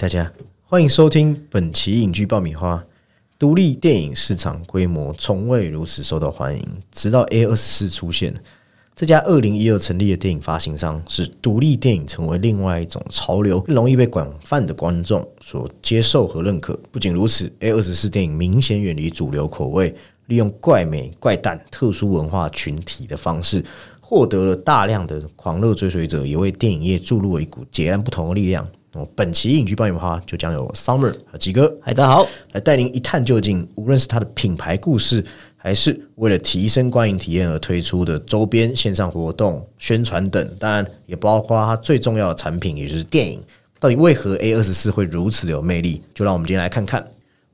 [0.00, 0.32] 大家
[0.64, 2.82] 欢迎收听本期影剧爆米花。
[3.38, 8.34] 独立电影市场规模从未如此受到欢迎，直到 A 二十四出现。
[8.96, 16.74] 这家二零一二成立的电影发行商，使独立电影成为另外一种潮流，容易被广泛的观众所接受和认可。
[16.90, 19.94] 不仅如此，A 二十四电影明显远离主流口味，
[20.28, 23.62] 利用怪美、怪诞、特殊文化群体的方式，
[24.00, 28.66] 获得了大量的狂热追随者，也为电影业注入了一股截然不同的力量。
[28.94, 33.66] 哦，本期影剧爆米花就将由 Summer 和吉哥，嗨，大家好，来带您一探究竟。
[33.76, 35.24] 无论是它的品牌故事，
[35.56, 43.40] 还是为了提升观影体验而推出的周边、线上活动、宣传等，当然也包括它最重要的产品，也就是电影。
[43.78, 46.02] 到底为何 A 二十四会如此的有魅力？
[46.12, 47.00] 就让我们今天来看看。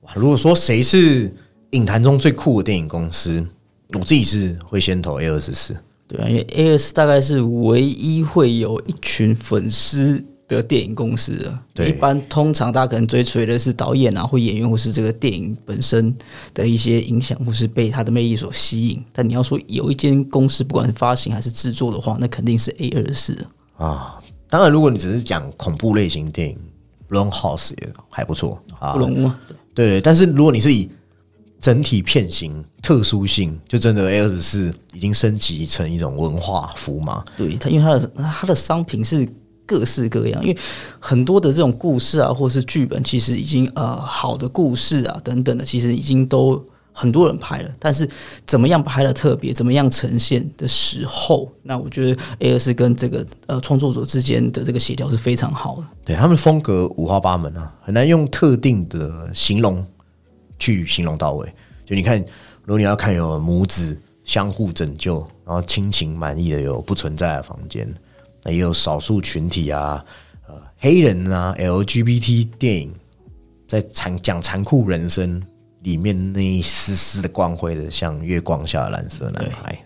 [0.00, 1.30] 哇，如果说谁是
[1.72, 3.44] 影坛中最酷的电影公司，
[3.92, 5.76] 我自己是会先投 A 二十四。
[6.08, 10.24] 对啊，因为 A 二十大概是唯一会有一群粉丝。
[10.48, 11.36] 的电影公司
[11.74, 16.14] 的，一般通常大家可能追随的是导演啊，或演员，或是这个电影本身
[16.54, 19.04] 的一些影响，或是被它的魅力所吸引。
[19.12, 23.36] 但你要说有一间公司，不管是发行还是制作的话，那肯定是 A 二四
[23.76, 24.20] 啊。
[24.48, 26.56] 当然，如果你只是讲恐怖类型电影
[27.10, 28.92] ，Long House 也还不错啊。
[28.92, 29.40] 不龙吗？
[29.74, 30.00] 对对。
[30.00, 30.88] 但是如果你是以
[31.60, 37.24] 整体片型特殊性，就真的 A 二十四已经升级成一种文化符码。
[37.36, 39.28] 对它，因为它的它的商品是。
[39.66, 40.56] 各式各样，因为
[41.00, 47.70] 很多的这种故事啊，或是剧本，其实已经呃好的故事啊等等的，其实已经都很多人拍了。
[47.78, 48.08] 但是
[48.46, 55.84] 怎么样拍的特别，怎么样呈现的时候，那我觉得 A 二是跟这个呃创作者之间的这个协调是非常好的。
[56.04, 59.84] 对他们风格五花八门啊，很难用特定的形容
[60.58, 61.52] 去形容到位。
[61.84, 62.18] 就你看，
[62.64, 67.92] 如果你要看有母子相互拯救，然后亲情满意的有不存在的房间。
[68.52, 70.04] 也有少数群体啊，
[70.48, 72.94] 呃，黑人啊，LGBT 电影，
[73.66, 75.42] 在残讲残酷人生
[75.82, 79.76] 里面那一丝丝的光辉的，像月光下的蓝色男孩，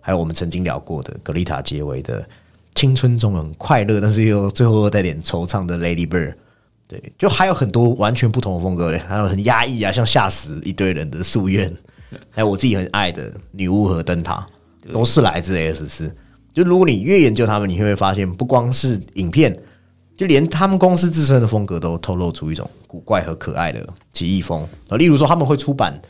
[0.00, 2.26] 还有我们曾经聊过的格丽塔结尾的
[2.74, 6.34] 青春中很快乐，但是又最后又带点惆怅的 Lady Bird，
[6.86, 11.72] 对，就还有很多完全不同的风格嘞，还有很压抑啊，像吓死一堆人的夙愿，
[12.30, 14.46] 还有我自己很爱的女巫和灯塔，
[14.92, 16.14] 都是来自 S 四。
[16.54, 19.54] 就如果你越研究他们，你会发现，不光是影片，
[20.16, 24.96] 就连他们公司自身的风格都透露出一种古怪和可爱的奇异风啊。
[24.96, 26.00] 例如说，他们会出版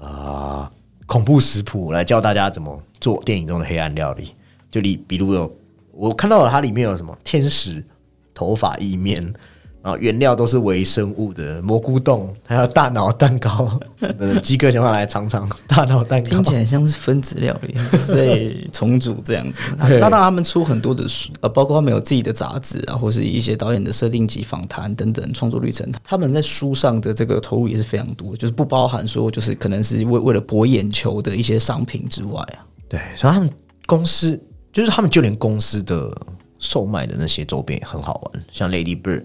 [0.00, 0.70] 啊
[1.06, 4.32] 恐怖食谱，来教大家怎么做电影中的黑暗料理。
[4.70, 5.52] 就你比如有
[5.90, 7.84] 我看到了，它里面有什么天使
[8.32, 9.34] 头发意面。
[9.82, 13.80] 然后原料都是微生物的蘑菇冻，还有大脑蛋糕。
[14.18, 19.60] 呃，鸡哥想法来尝尝大脑蛋糕，听起来像是分子料理，就是在重组这样子。
[19.78, 25.90] 那当然，他们出很多的书，呃，包括他们有自己的杂志啊，或是一些导演的设定集、访谈等等创作历程。
[26.04, 32.64] 他们在书上的这个投入也是非常多，就是不包含说就是可能是为为了博眼球的一些商品之外啊。
[32.88, 33.50] 对，所以他们
[33.86, 34.38] 公司
[34.72, 36.10] 就是他们就连公司的
[36.58, 39.24] 售卖的那些周边也很好玩，像 Lady Bird。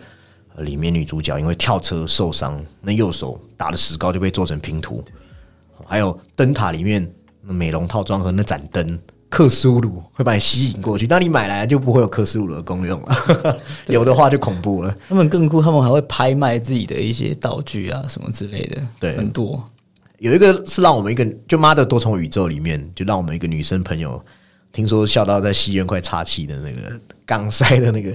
[0.59, 5.03] 里面女主角因为跳车受伤，那右手打的石膏就被做成拼图。
[5.85, 7.11] 还有灯塔里面
[7.41, 8.99] 那美容套装和那盏灯，
[9.29, 11.05] 克苏鲁会把你吸引过去。
[11.05, 14.95] 当你买来就不会有克苏鲁的功用了， 有的话就恐怖了。
[15.09, 18.81] 他们更酷，他们还会拍卖自己的一些道具啊什么之类的。
[18.99, 19.63] 对，很多。
[20.19, 24.23] 有一个是让我们一个就妈的多重宇宙里面，就让我们一个女生朋友。
[24.75, 28.13] 听说笑到在戏院快岔气的那个港塞的那个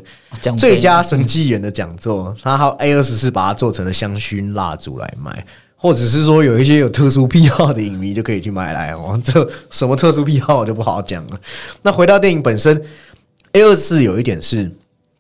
[0.59, 5.43] 最佳神技员的讲座，他还 A 二十四把它做成了香薰蜡烛来卖，
[5.75, 9.19] 或者是说有一些有特殊癖好的影迷就可以去买来哦。
[9.25, 11.41] 这什么特殊癖好我就不好讲了。
[11.81, 12.77] 那回到电影本身
[13.53, 14.71] ，A 二十四有一点是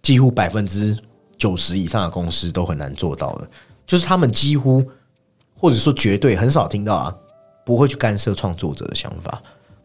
[0.03, 0.95] 几乎百分之
[1.39, 3.49] 九十以上的公司都很难做到的，
[3.87, 4.85] 就是他们几乎
[5.57, 7.15] 或者说绝对很少听到啊，
[7.65, 9.41] 不会去干涉创作者的想法。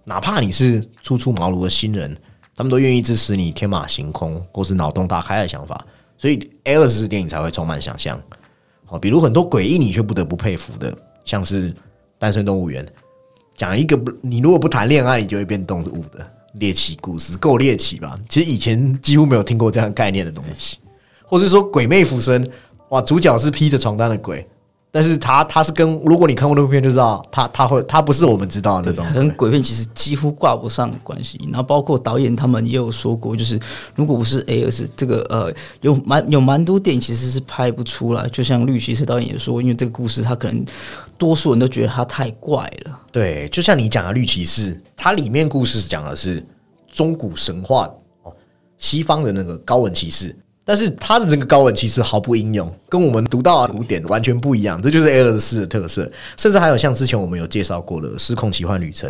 [0.06, 2.16] 哪怕你是初出茅庐的新人，
[2.56, 5.84] 他们都愿意支持你天马行空或是脑洞大开的想法，
[6.18, 8.22] 所以 A 二十电影才会充满想象。
[8.86, 11.74] 好，比如很多诡异你却不得不佩服的，像是
[12.20, 12.86] 《单身动物园》，
[13.56, 18.20] 讲一个不你如果不谈恋爱，你就会变动物的猎奇故事，够猎奇吧？
[18.30, 20.78] 其实以前几乎没有听过这样概念的东西，
[21.24, 22.46] 或是说《鬼魅附身》，
[22.90, 24.48] 哇，主角是披着床单的鬼。
[24.96, 31.38] 但是他他是跟如果你看过那部片就知道，他他会他不是我们知道的那种，跟鬼片其实几乎挂不上关系。
[31.52, 33.60] 然后包括导演他们也有说过，就是
[33.94, 38.26] 如果不是 A 二是这个呃有蛮有蛮多电影其实是拍不出来。
[38.30, 40.66] 就像绿骑士导演也说，因为这个故事他可能
[41.18, 42.98] 多数人都觉得他太怪了。
[43.12, 46.42] 对，就像你讲的绿骑士，它里面故事讲的是
[46.90, 47.86] 中古神话
[48.24, 48.34] 哦，
[48.78, 50.34] 西方的那个高文骑士，
[50.66, 54.82] 但是它的那个高文其实毫不应用，跟我们读到的古典完全不一样。
[54.82, 56.12] 这就是 A 二十四的特色。
[56.36, 59.08] 甚至还有像之前我们有介绍过的《失控奇幻旅程》，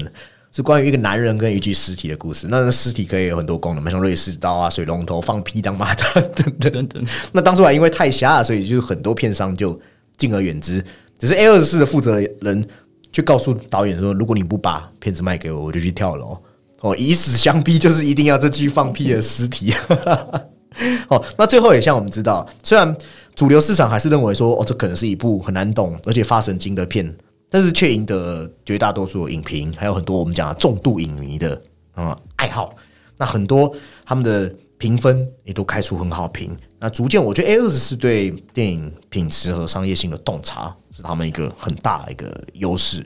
[0.51, 2.47] 是关于一个男人跟一具尸体的故事。
[2.49, 7.05] 那那尸体可以有很多功能，像瑞士刀啊、水龙头、放屁当马达等等 等等。
[7.31, 9.79] 那当初还因为太瞎了，所以就很多片商就
[10.17, 10.83] 敬而远之。
[11.17, 12.67] 只是 A 二十四的负责人
[13.13, 16.37] 去告诉导演说：“如果你不把片子卖给我，我就去跳楼。”
[16.81, 19.73] 哦，以死相逼，就是一定要这具放屁的尸体。
[21.07, 22.95] 好，那最后也像我们知道，虽然
[23.35, 27.15] 主流市场还是认为说，哦，这可能是一部很难懂而且发神经的片，
[27.49, 31.61] 但是却赢得绝大多数影评，还有很多我们讲的重度影迷的
[31.93, 32.75] 啊爱好。
[33.17, 33.73] 那很多
[34.05, 36.55] 他们的评分也都开出很好评。
[36.77, 43.05] 那逐渐，我觉得 A 二十四对电影品质和商业性的洞察是他们一个很大的一个优势。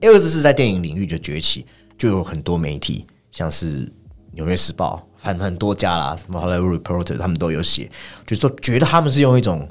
[0.00, 1.66] A 二十四在电影领域的崛起，
[1.98, 3.92] 就有很多媒体，像是
[4.32, 5.04] 纽约时报。
[5.24, 7.90] 很很多家啦，什么 Hollywood Reporter，他们都有写，
[8.26, 9.66] 就说觉得他们是用一种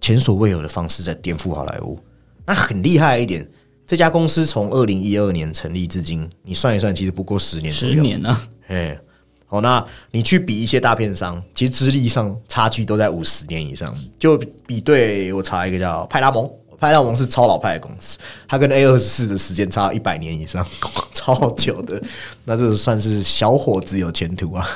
[0.00, 1.98] 前所未有的方式在颠覆好莱坞。
[2.46, 3.46] 那很厉害一点，
[3.86, 7.72] 这家公司从二零一二年成立至今，你算一算，其实不过十年。
[7.72, 8.40] 十年呢？
[8.68, 8.96] 哎，
[9.46, 13.92] 好，那你去比一些大片商，其实资历上差距都在五十年以上。
[14.18, 16.48] 就比对，我查一个叫派拉蒙。
[16.78, 18.18] 派拉蒙是超老派的公司，
[18.48, 20.64] 它跟 A 二十四的时间差一百年以上，
[21.12, 22.00] 超久的。
[22.44, 24.66] 那这算是小伙子有前途啊！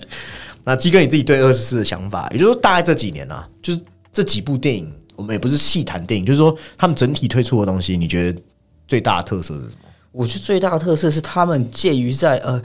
[0.64, 3.80] 那基哥你自己对二十四的想法，也就是说，大概这几年啊，就是
[4.12, 8.40] 这几部电影，我们也不是细谈电影，就是说他们整体推出的东西，你觉得
[8.86, 9.81] 最大的特色是什么？
[10.12, 12.62] 我觉得最大的特色是他们介于在呃，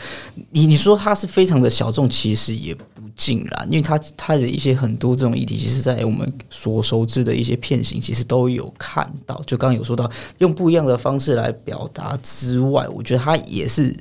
[0.52, 2.84] 你你说它是非常的小众，其实也不
[3.16, 9.42] 尽然，因为它它的一些很多这种议题，其实，在我们所熟知的一些片型，其实都有看到。
[9.48, 13.96] 就刚刚有说到用不一样的方式来表达之外，我觉得它也是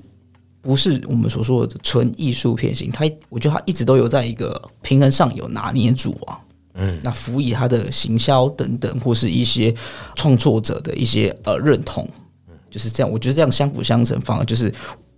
[0.60, 2.90] 不是我们所说的纯艺术片型。
[2.90, 6.40] 它我觉得它一直都有在一个平衡上有拿捏住啊。
[6.75, 9.72] 嗯，那辅以它的行销等等，或是一些
[10.16, 12.06] 创作者的一些呃认同。
[12.76, 14.70] 就是这样，我觉得这样相辅相成，反而就是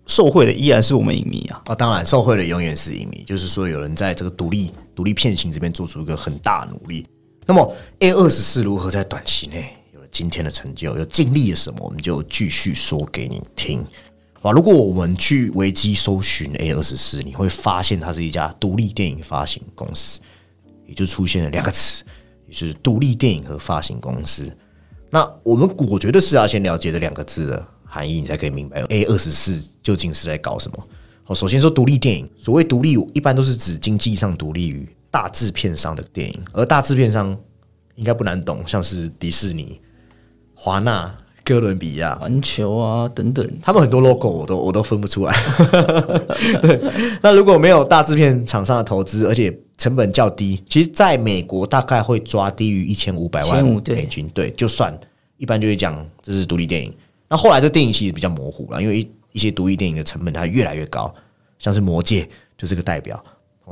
[0.06, 1.60] 受贿的依然是我们影迷啊！
[1.66, 3.24] 啊，当然，受贿的永远是影迷。
[3.26, 7.04] 就是说，有人在这个独立独立片型这边做出一个很大努力。
[7.44, 11.80] 那么，A 二十四如何在短期内有了今天的成就，又经历了什么？
[11.82, 13.84] 我们就继续说给你听。
[14.40, 20.20] 啊，如果我们去维基搜寻 A 二十四，你会发现它是一家独立电影发行公司，
[20.86, 22.04] 也就出现了两个词，
[22.46, 24.56] 也就是独立电影和发行公司。
[25.10, 30.88] 那我们我觉得是要先了解这两个字的含义，你才可以明白 A 二十四究竟是在搞什么。
[31.24, 37.36] 好，首先说独立电影，所谓独立，一般都是指经济上独立于大制片商的电影，而大制片商
[37.96, 39.80] 应该不难懂，像是迪士尼、
[40.54, 41.14] 华纳、
[41.48, 45.34] 哥伦比亚、环球啊等等，他们很多 logo 我都我都分不出来。
[46.60, 46.78] 对
[47.22, 54.94] 那如果没有大制片厂商的投资，而且成本较低，其实在美国大概会抓低于一千五百万美金，对，就算
[55.38, 56.92] 一般就会讲这是独立电影。
[57.30, 61.14] 那后来这电影其实比较模糊了，因为一一些独立电影的成本它越来越高，
[61.58, 62.24] 像是《魔戒》
[62.58, 63.24] 就是个代表。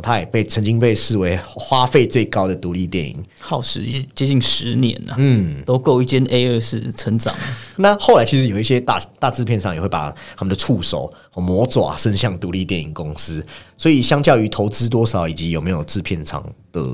[0.02, 3.82] 它也被曾经被视为花费最高的独立电影，耗时
[4.14, 7.34] 接近十年了，嗯，都够一间 A 二是成长。
[7.76, 13.44] 那后来其实有一些大大制片商也会把他们的触手和魔爪伸向独立电影公司，
[13.76, 16.84] 所以相较于投资多少以及有没有制片厂的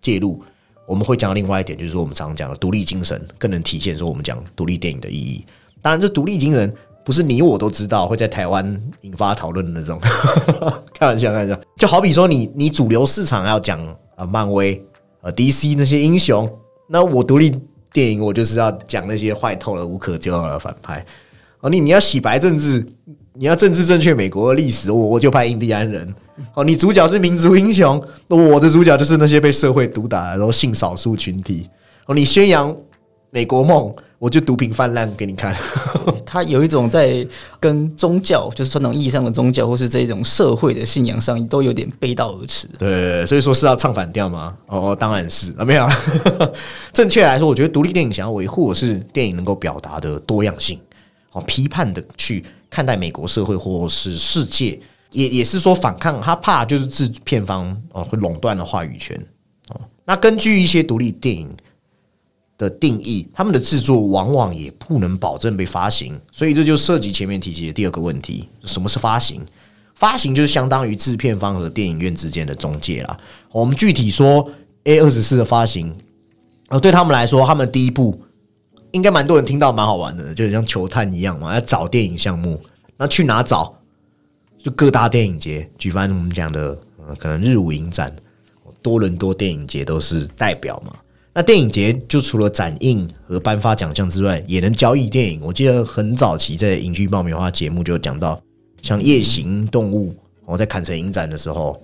[0.00, 0.42] 介入，
[0.86, 5.44] 我们会讲另外一点，就是说我们常常讲的独立精神，更能体现说我们讲独立电影的意义。
[5.80, 6.74] 当然，这独立精神。
[7.04, 9.98] 不是你我都知道会在台湾引发讨论的那种，
[10.92, 11.58] 开玩笑，开玩笑。
[11.76, 13.80] 就好比说，你你主流市场要讲
[14.14, 14.84] 啊，漫威
[15.22, 16.46] 啊，DC 那些英雄，
[16.86, 17.58] 那我独立
[17.94, 21.02] 电影我就是要讲那些坏透了、无可救药的反派。
[21.60, 22.86] 哦，你你要洗白政治，
[23.32, 26.14] 你要政治正确美国的历史，我我就拍印第安人。
[26.54, 31.68] 哦，你主角是民族英雄，那我的主角就是那些被社会毒打然后性少数群体。
[32.06, 32.76] 哦，你宣扬
[33.30, 33.94] 美国梦。
[34.18, 35.54] 我就毒品泛滥给你看，
[36.26, 37.24] 他有一种在
[37.60, 42.66] 跟宗教，就是传统意义上的宗教，或是这种社会的信仰上，都有点背道而驰。
[42.80, 44.56] 对，所以说是要唱反调吗？
[44.66, 45.88] 哦，当然是啊，没有。
[46.92, 50.80] 正确来说，我觉得独立电影想要维护的是电影能够表达的多样性，
[51.30, 54.80] 哦，批判的去看待美国社会或是世界，
[55.12, 59.16] 也也是说反抗他怕就是制片方哦会垄断了话语权
[59.68, 59.80] 哦。
[60.04, 61.48] 那根据一些独立电影。
[62.58, 69.40] 的定义，他们的制作往往也不能保证被发行，所以这就涉及前面提及的第二个问题：什么是发行？
[69.94, 73.16] 发行就是相当于制片方和电影院之间的中介啦。
[73.52, 74.48] 我们具体说
[74.84, 75.96] ，A 二十四的发行，
[76.68, 78.20] 呃，对他们来说，他们第一步
[78.90, 82.60] 应该蛮多人听到，蛮好玩的，就像球探一样嘛，要找电影项目，
[82.96, 83.74] 那去哪找？
[84.62, 88.12] 就各大电影节举办我们讲的，呃，可能日舞影展。
[88.80, 90.92] 多伦多电影节都是代表嘛。
[91.38, 95.40] 那电影节就除了展映和颁发奖项之外，也能交易电影。
[95.40, 98.42] 我记得很早期在影剧爆米花节目就讲到，
[98.82, 100.10] 像《夜行动物》
[100.44, 101.80] 我在坎城影展的时候，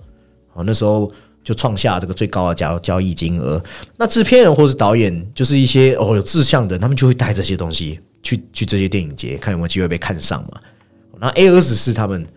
[0.51, 1.09] 哦那时候
[1.41, 3.63] 就创下这个最高的交交易金额。
[3.95, 10.59] 那制片人或是导演，就是一些哦有志向的，他们就会带这些东西去去这些电影节，看有没有机会被看上嘛。
[11.17, 12.27] 那 A 二十四他们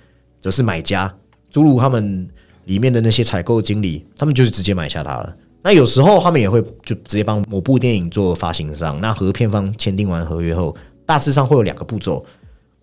[0.41, 1.13] 则是买家，
[1.51, 2.29] 诸如他们
[2.67, 5.35] 里面的那些采购经理，他们就是直接买下它了。
[5.69, 8.99] 那有时候他们也会就直接帮某部电影做发行商。
[9.03, 12.25] 那和片方签订完合约后，大致上会有两个步骤。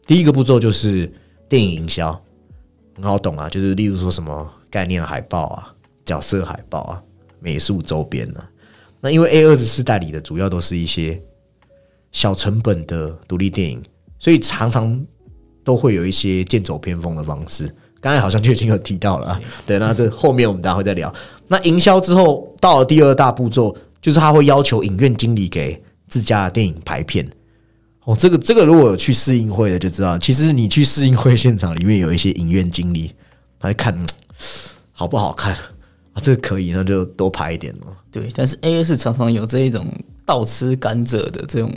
[0.06, 1.12] 第一个步骤就是
[1.50, 2.14] 电影营销，
[2.96, 5.74] 很好懂啊，就是例如说什么概念海报啊、
[6.06, 7.02] 角色海报啊、
[7.40, 8.48] 美术周边啊。
[9.02, 11.20] 那因为 A 二十四代理的主要都是一些
[12.12, 13.82] 小成本的独立电影，
[14.20, 15.04] 所以常常
[15.64, 17.68] 都会有一些剑走偏锋的方式。
[18.06, 21.12] 刚才好像就已经有提到了，对，那这后面我们待会再聊。
[21.48, 27.28] 那营销之后到了第二大步骤，就是他会要求影院经理给自家的电影排片。
[28.04, 33.12] 哦，这个这个如果有去试映会的就知道，其实你去试映会现场里面有一些影院经理，
[33.60, 33.98] 他会看
[34.92, 35.56] 好不好看
[36.14, 37.88] 啊，这个可以，那就多排一点嘛。
[38.12, 39.84] 对，但是 A 是常常有这一种
[40.24, 41.74] 倒吃甘蔗的这种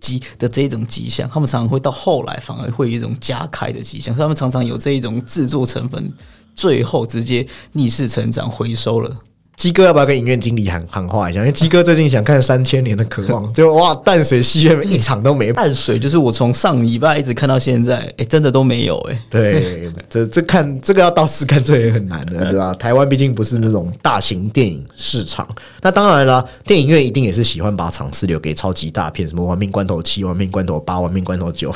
[0.00, 6.12] 吉的这一种吉象，他们常常会到后来反而会有一种加开的吉象，所以他们常常有这一种制作成分，
[6.54, 9.16] 最后直接逆势成长回收了。
[9.58, 11.40] 鸡哥要不要跟影院经理喊喊话一下？
[11.40, 15.52] 因为鸡哥最近想看《三千年的渴望》，就哇，淡水戏院一场都没。
[15.52, 19.20] 淡水就是我从上礼拜一直看到现在，哎，真的都没有哎。
[19.28, 22.72] 对，这这看这个要到试看，这也很难的，对吧？
[22.74, 25.46] 台湾毕竟不是那种大型电影市场。
[25.82, 31.72] 那当然了，电影院一定也是喜欢把场次留给超级大片，什么《亡命关头七》《亡命关头八》《亡命关头九》。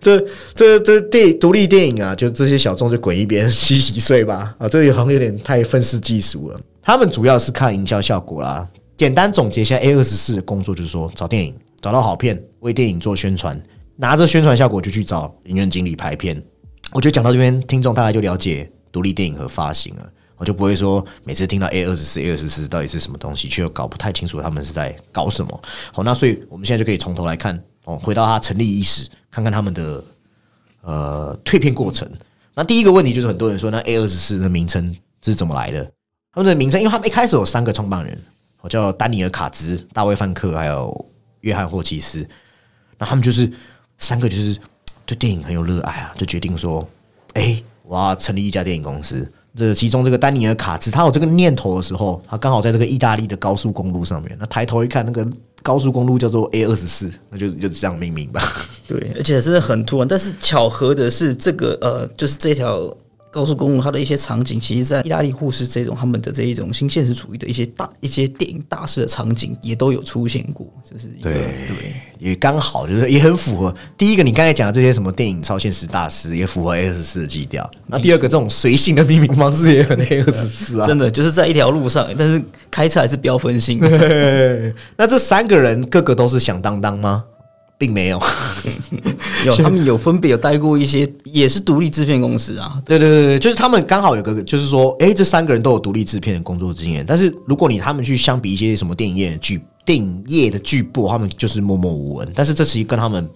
[0.00, 0.20] 这
[0.54, 4.68] 这这电独立电影啊，就这些小众就滚一边洗洗睡吧啊！
[4.68, 6.60] 这好像有点太愤世嫉俗了。
[6.82, 8.68] 他们主要是看营销效果啦。
[8.96, 13.60] 简单总结一下，A 二十四的工作就是说，找电影，找到好片，为电影做宣传，
[13.96, 16.40] 拿着宣传效果就去找影院经理拍片。
[16.92, 20.08] 我觉得讲到这边，听众大概就了解独立电影和发行了。
[20.36, 25.62] 我就不会说每次听到 A 二十四、A 二十四到底是什么东西，却又搞不太清楚他们是在搞什么。
[25.92, 30.04] 好，那所以我们现在就可以从头来看哦，回到它成立伊始，看看他们的
[30.82, 32.08] 呃蜕变过程。
[32.54, 35.84] 那第一个问题就是很多人说，那 A 二十四的名称是怎么来的？
[36.32, 38.18] 他们的名称，因为他们一开始有三个创办人，
[38.60, 41.06] 我叫丹尼尔卡兹、大卫范克还有
[41.40, 42.26] 约翰霍奇斯。
[42.98, 43.50] 那他们就是
[43.98, 44.58] 三个就是
[45.04, 46.86] 对电影很有热爱啊，就决定说，
[47.34, 49.30] 哎，我要成立一家电影公司。
[49.54, 54.36] 这其中这个丹尼尔卡兹，他有这个念头的时候，他刚好在这个意大利的高速公路上面。
[54.38, 55.26] 那抬头一看，那个
[55.66, 58.40] 高速公路叫做 A 二十四，那就就这样命名吧。
[58.86, 60.06] 对，而且真的很突然。
[60.06, 62.96] 但是巧合的是，这个呃，就是这条。
[63.36, 70.66] 高速公路它的一些场景，其实，在意大利护士这种他们的这一种新现实主义的一些大一些电影大师的场景，也都有出现过。
[70.82, 73.74] 就是一个对，也刚好就是也很符合。
[73.98, 77.70] 第一个，你刚才讲的这些什么电影超现实大师，也符合 A 二十四的基调。
[77.86, 80.86] 那第二个，这种随性的命名方式也很 A 二十四啊。
[80.86, 83.78] 真的就是在一条路上，但是开车还是标分性。
[84.96, 87.24] 那这三个人个个都是响当当吗？
[87.78, 88.20] 并没有，
[89.44, 92.80] 有 他们有分别有待过一些，也是独立制片公司啊。
[92.84, 97.04] 对对对对，就是他们刚好有个，就是说，哎，这三个人都有独立制片的工作经验。
[97.06, 102.32] 但是如果你他们去相比一些什么电影业剧、电影业的巨擘，他们就是默默无闻。
[102.34, 103.28] 但是这其实跟他们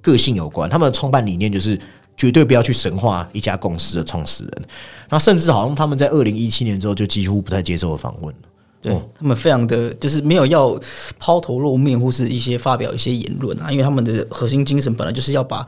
[0.00, 1.78] 个性有关，他们的创办理念就是
[2.16, 4.62] 绝对不要去神化一家公司的创始人。
[5.10, 8.48] 那甚至好像他们在二零一七年之后就几乎不太接受访问了。
[8.82, 10.78] 对他们非常的就是没有要
[11.18, 15.64] 抛头露面或是一些发表一些言论啊，因为他们的核心精神本来就是要把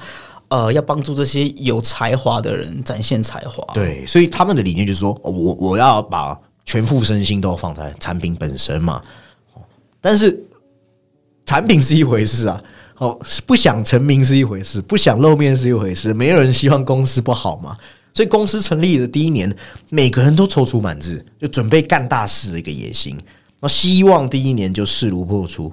[0.48, 3.64] 呃要帮助这些有才华的人展现才华。
[3.72, 9.00] 对，所以他们的理念就是说，我我要把全副身心都放在产品本身嘛。
[10.00, 10.38] 但是
[11.46, 12.62] 产品是一回事啊，
[12.98, 17.76] 哦，不想成名是一回事，不想露面是一回事，没有人希望公司不好嘛。
[18.14, 19.54] 所以公司成立的第一年，
[19.90, 23.18] 每个人都踌躇满志，就准备干大事的一个野心。
[23.60, 25.72] 那希望第一年就势如破竹。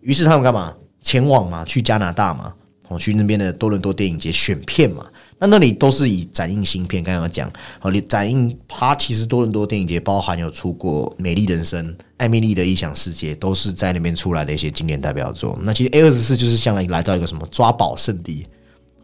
[0.00, 0.74] 于是他们干嘛？
[1.00, 2.52] 前往嘛，去加拿大嘛，
[2.88, 5.06] 哦，去那边的多伦多电影节选片嘛。
[5.38, 7.48] 那那里都是以展映新片，刚刚讲，
[7.80, 15.56] 哦，你展映它其实多伦多电影节包含有出过《美丽人生》《艾米丽的异想世界》，都是在那边出来的一些经典代表作。
[15.62, 18.44] 那其实 A 二十四就是相当于来到一个什么抓宝圣地。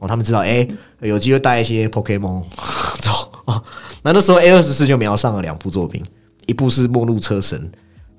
[0.05, 0.67] 哦，他们知道，哎，
[1.01, 2.43] 有机会带一些 Pokemon
[3.01, 3.63] 走啊。
[4.05, 6.05] 那那时候 A 二十四就瞄上了两部作品，
[6.47, 7.59] 一部是《末路车神》，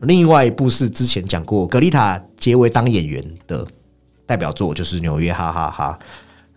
[0.02, 3.66] 另外一部是之前讲过格丽塔结为当演员的
[4.26, 6.00] 代表作，就是《纽约哈哈哈》。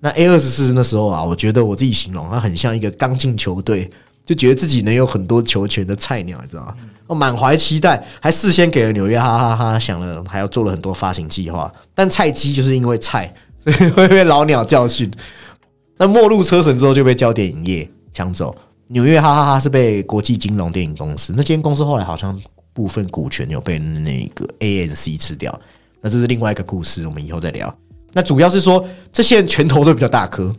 [0.01, 3.91] 那 A 二十四那时候啊，我觉得我自己形容它很像一个刚进球队
[4.25, 6.75] 就觉得自己能有很多球权的菜鸟，你知道吗？
[7.07, 11.73] 我满怀期待，还事先给了纽约哈哈哈想了，还要做了很多发行计划。
[11.95, 13.35] 但菜鸡就是因为菜，
[13.73, 15.11] 所 以会被老鸟教训。
[15.97, 18.57] 那末路车神之后就被交电影业抢走。
[18.89, 22.41] 纽约哈哈哈是被国际金融电影公司，那间公司后来好像
[22.73, 25.59] 部分股权有被那个 ANC 吃掉。
[26.01, 27.73] 那这是另外一个故事，我们以后再聊。
[28.13, 30.55] 那主要是说这些人拳头都比较大颗。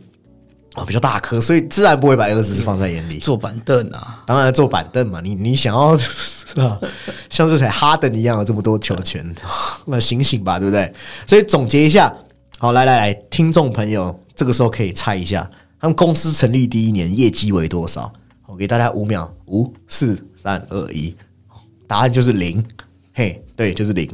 [0.74, 3.18] 啊，比较大颗，所以自然不会把二十四放在眼里。
[3.18, 5.20] 坐板凳啊，当然坐板凳嘛。
[5.20, 6.78] 你你想要 是吧？
[7.28, 9.34] 像这才哈登一样有这么多球权，
[9.86, 10.94] 那醒醒吧，对不对？
[11.26, 12.14] 所以总结一下，
[12.62, 15.50] 好，来来来，听众朋友，这个时候可以猜一下，
[15.80, 18.12] 他们公司成立第一年业绩为多少？
[18.44, 21.16] 我给大家五秒，五、四、三、二、一，
[21.86, 22.62] 答案就是零。
[23.14, 24.06] 嘿，对，就是零。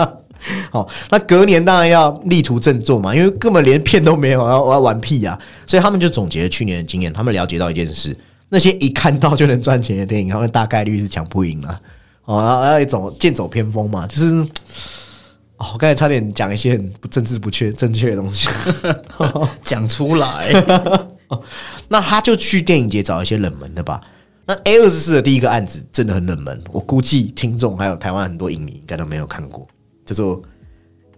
[0.72, 5.38] 好，那隔年当然要力图振作嘛，因为根本连片都没有，要我要玩屁呀！
[5.66, 8.16] 所以他们就总结了去年的经验，他们了解到一件事：
[8.48, 11.78] 那些一看到就能赚钱的电影，他们大概率是抢不赢了。
[12.24, 14.32] 哦，要要一种剑走偏锋嘛，就是
[15.64, 18.48] 哦，我刚才差点讲一些很不政治不确正确的东西，
[19.62, 20.52] 讲出来。
[21.88, 24.00] 那他就去电影节找一些冷门的吧。
[24.44, 29.66] 那 A 二十四的第一个案子真的很冷门，我估计听众还有台湾很多影迷应该都没有看过。
[30.04, 30.40] 叫做《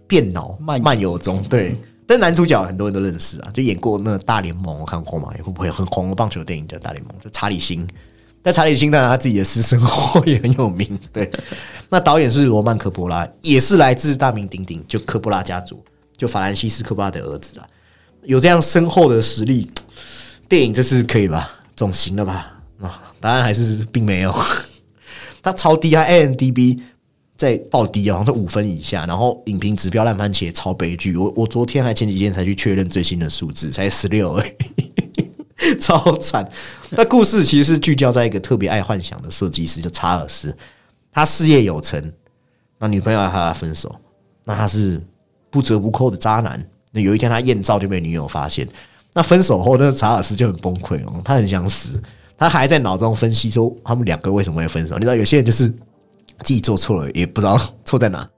[0.07, 1.75] 变脑漫游中》，对，
[2.07, 7.85] 但男主角很多人都认识啊，就演过那《大联盟》，我看过嘛，也会不会很红的棒球电影叫《大联盟》，就查理星。
[8.47, 11.29] 那查理辛当然他自己的私生活 也很有名，对。
[11.89, 15.83] 那导演是罗曼科波拉，也是来自大名鼎鼎就科波拉家族，
[16.15, 17.67] 就法兰西斯科波拉的儿子啊，
[18.23, 19.69] 有这样深厚的实力，
[20.47, 21.59] 电影这次可以吧？
[21.75, 22.53] 总行了吧？
[22.79, 24.33] 啊，答案还是并没有，
[25.43, 26.81] 他超低啊，A N D B。
[27.35, 31.15] 在爆低啊，好像是五分以下，然后影评指标烂番茄超悲剧。
[31.17, 34.55] 我我昨天还前几天才去确认最新的数字，才十六哎，
[35.79, 36.49] 超惨。
[36.91, 40.55] 那故事其实聚焦在一个特别爱幻想的设计师，叫查尔斯。
[41.11, 42.11] 他事业有成，
[42.79, 43.95] 那女朋友和他分手，
[44.43, 45.01] 那他是
[45.49, 46.63] 不折不扣的渣男。
[46.91, 48.67] 那有一天他艳照就被女友发现，
[49.13, 52.01] 那分手后，那查尔斯就很崩溃哦，他很想死，
[52.37, 54.95] 他还在脑中分析说他们两个为什么会分手。
[54.95, 55.73] 你知道有些人就是。
[56.43, 58.29] 自己做错了，也不知道错在哪。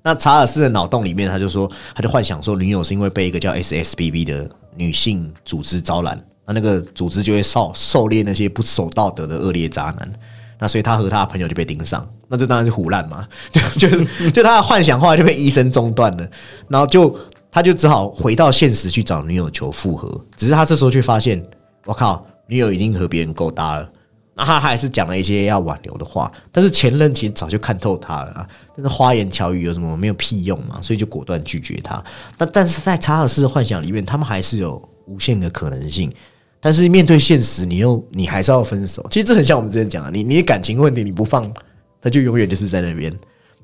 [0.00, 10.12] 那查尔斯的脑洞里面，他就说，他就幻想说，女友是因为被一个叫 SSBB 的女性组织招揽，那那个组织就会狩狩猎那些不守道德的恶劣渣男。
[10.58, 13.24] 那所以他和他的朋友就被盯上，那这当然是胡乱嘛，
[13.78, 16.28] 就就就他的幻想后来就被医生中断了，
[16.66, 17.16] 然后就
[17.48, 20.20] 他就只好回到现实去找女友求复合。
[20.36, 21.40] 只是他这时候却发现，
[21.84, 23.88] 我靠，女友已经和别人勾搭了。
[24.34, 28.48] 那他还是讲了一些要挽留的话，但是前任其实早就看透他了啊！
[28.74, 30.80] 但是花言巧语有什么没有屁用嘛？
[30.82, 32.02] 所以就果断拒绝他。
[32.36, 36.12] 那但是在查尔斯的幻想里面，他们还是有无限的可能性。
[36.60, 39.06] 但是面对现实，你又你还是要分手。
[39.10, 41.52] 其实这很像我们之前讲的，你你的感情问题你不放，
[42.00, 43.14] 他就永远就是在那边。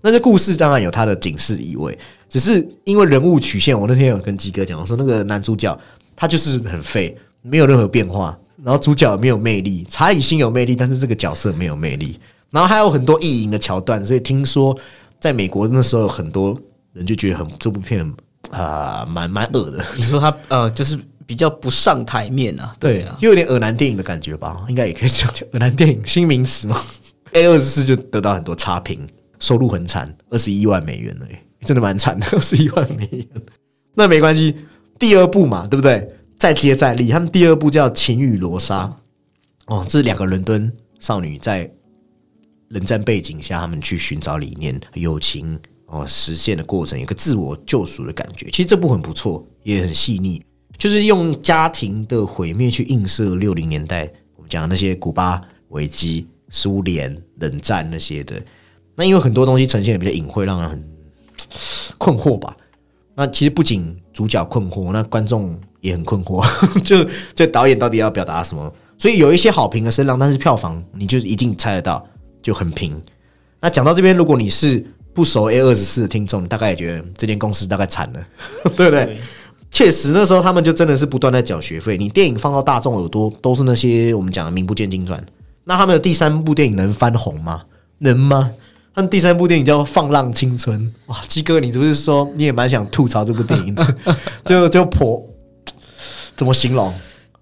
[0.01, 5.79] 那这故事当然有它的警示意味，只是因为人物曲线，我那天有跟鸡哥讲，我说那个男主角
[6.15, 8.39] 他就是很废，没有任何变化。
[8.63, 12.19] 然后主角没有魅力，查理星有魅力，但是这个角色没有魅力。
[12.51, 14.75] 然后还有很多意淫的桥段，所以听说
[15.19, 16.59] 在美国那时候有，很多
[16.93, 18.11] 人就觉得很这部片
[18.51, 19.85] 啊，蛮蛮恶的。
[19.97, 22.75] 你说他呃，就是比较不上台面啊？
[22.79, 24.65] 对啊，又有点耳男电影的感觉吧？
[24.69, 26.81] 应该也可以讲，恶男电影新名词嘛。
[27.33, 29.07] A 二十四就得到很多差评，
[29.41, 31.27] 收入很惨，二十一万美元了，
[31.63, 33.27] 真的蛮惨的， 二十一万美元。
[33.95, 34.55] 那没关系，
[34.99, 36.09] 第二部嘛，对不对？
[36.39, 38.85] 再接再厉，他们第二部叫《情与罗莎》
[39.75, 41.71] 哦，这是两个伦敦少女在
[42.69, 48.51] 冷战背景下，他们去寻找理念、友情哦，实现的过程，有个自我救赎的感觉。
[48.51, 50.45] 其实这部很不错，也很细腻，
[50.77, 58.41] 就是用家庭的毁灭去映射六零年代我们讲那些古巴危机、苏联冷战那些的。
[58.95, 60.85] 那因为很多东西呈现的比较隐晦，让人很
[61.99, 62.57] 困惑吧。
[63.15, 65.59] 那其实不仅主角困惑，那观众。
[65.85, 66.43] 也很困惑，
[66.81, 68.73] 就这导演到底要表达什么？
[68.97, 72.03] 所以有一些好评的声浪，但是票房你就一定猜得到，
[72.43, 72.99] 就很平。
[73.61, 74.83] 那讲到这边，如果你是
[75.13, 78.27] 不熟 A 二十四的听众，你大概也觉得这间公司大概惨了，
[78.75, 79.21] 对不对？
[79.75, 81.99] 确实，那时候他们就真的是不断在缴学费。
[81.99, 85.23] 你电影放到大众耳朵，都是那些我们讲的名不见经传。
[85.65, 87.61] 那他们的第三部电影能翻红吗？
[87.99, 88.53] 能吗？
[88.95, 90.81] 他们第三部电影叫《放浪青春》。
[91.07, 93.97] 哇，鸡哥，你是不是说你也蛮想吐槽这部电影的？
[94.47, 95.21] 就就破。
[96.37, 96.95] 怎么形容？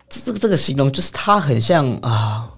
[0.08, 2.48] 这这个形容就是他很像啊，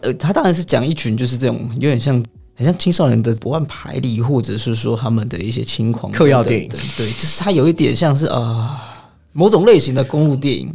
[0.00, 2.14] 呃，他当然是讲一群就是这种有点像
[2.54, 8.93] 很像青少年的不按牌理，或者是说他们的一些轻狂嗑药电影，对，就是他有一点像是啊
[9.34, 10.74] 某种类型的公路电影，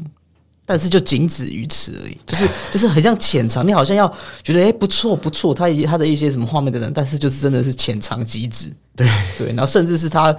[0.66, 4.08] 但是就仅止于此而已，就是 就是很像浅尝，你好像要
[4.44, 9.10] 觉得哎、不错不错，他他的一些什么画面等等，但是就是真的是浅尝即止，对。
[9.36, 10.36] 对，然后甚至是他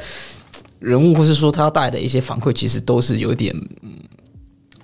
[0.79, 3.53] 人物或是说他带来的一些反馈，其实都是有点
[3.83, 3.93] 嗯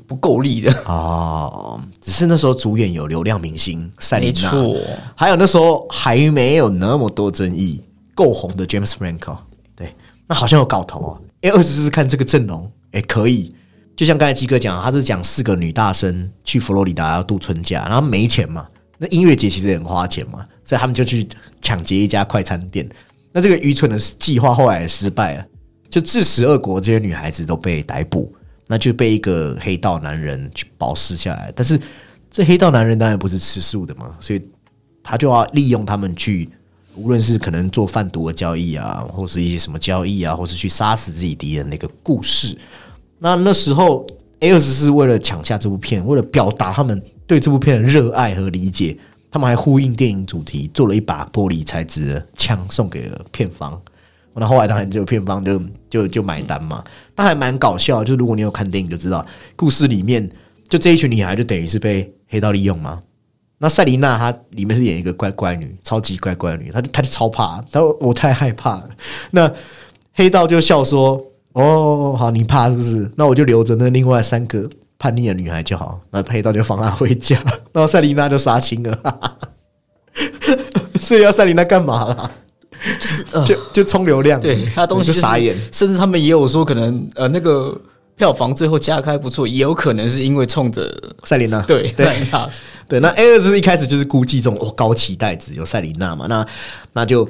[0.07, 4.81] 不够力的，哦，只是那时候主演有流量明星赛琳娜，没错，
[5.15, 7.83] 还有那时候还没有那么多争议，
[8.15, 9.37] 够红的 James Franco，
[9.75, 9.95] 对，
[10.27, 11.21] 那好像有搞头啊。
[11.43, 13.55] 哎，二十四看这个阵容，哎，可以。
[13.95, 18.67] 就像刚才鸡哥讲，他是讲四个女大生去佛罗里达要度春假，然后没钱嘛，
[18.99, 21.27] 那音乐节其实也很花钱嘛，所以他们就去
[21.63, 22.87] 抢劫一家快餐店。
[23.33, 25.47] 那这个愚蠢的计划后来也失败了，
[25.89, 28.31] 就致使俄国这些女孩子都被逮捕，
[28.67, 31.51] 那就被一个黑道男人去保释下来。
[31.57, 31.81] 但是
[32.31, 34.43] 这黑道男人当然不是吃素的嘛，所以
[35.03, 36.47] 他就要利用他们去，
[36.95, 42.55] 无论是可能做贩毒的交易啊，或是一些什么交易啊，或是去杀死自己敌人那个故事。
[43.19, 44.07] 那那时候
[44.41, 48.97] A 二十是为了抢下这部片，为了表达他们对这部片的热爱和理解，
[49.31, 53.81] 他们还呼应电影主题，做了一把玻璃材质的枪送给了片方。
[54.39, 58.05] 那后来当然就片方就就就买单嘛，但还蛮搞笑。
[58.05, 59.25] 就如果你有看电影就知道，
[59.57, 60.31] 故事里面
[60.69, 63.03] 就这一群女孩就等于是被黑道利用嘛。
[63.57, 68.91] 那赛琳娜她里面是演一个乖乖女，超级乖乖女，她就她就超怕，她说我太害怕了。
[69.31, 69.51] 那
[70.13, 71.19] 黑道就笑说
[71.57, 73.11] ：“哦，好，你怕是不是？
[73.17, 77.43] 那我就留着那另外三个叛逆的女孩就好。”那佩刀就放她回家，
[77.73, 78.93] 然后赛琳娜就杀青了。
[79.03, 79.49] 哈哈哈
[81.01, 82.31] 所以要赛琳娜干嘛啦？
[83.01, 85.57] 就是呃，就就冲流量，对他东西就是就傻眼。
[85.73, 87.75] 甚至他们也有说，可能呃那个
[88.17, 92.07] 票房最后加开不错，也有可能是因为冲着赛琳娜对对
[92.87, 96.47] 对，那 A 二是一开始就是估计这种哦高期待值有赛琳娜嘛，那
[96.93, 97.29] 那就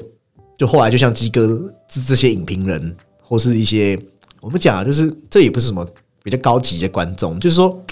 [0.59, 3.99] 就后来就像鸡哥这这些影评人或是一些
[4.41, 5.87] 我们讲，就是这也不是什么
[6.23, 7.85] 比较高级的观众，就是说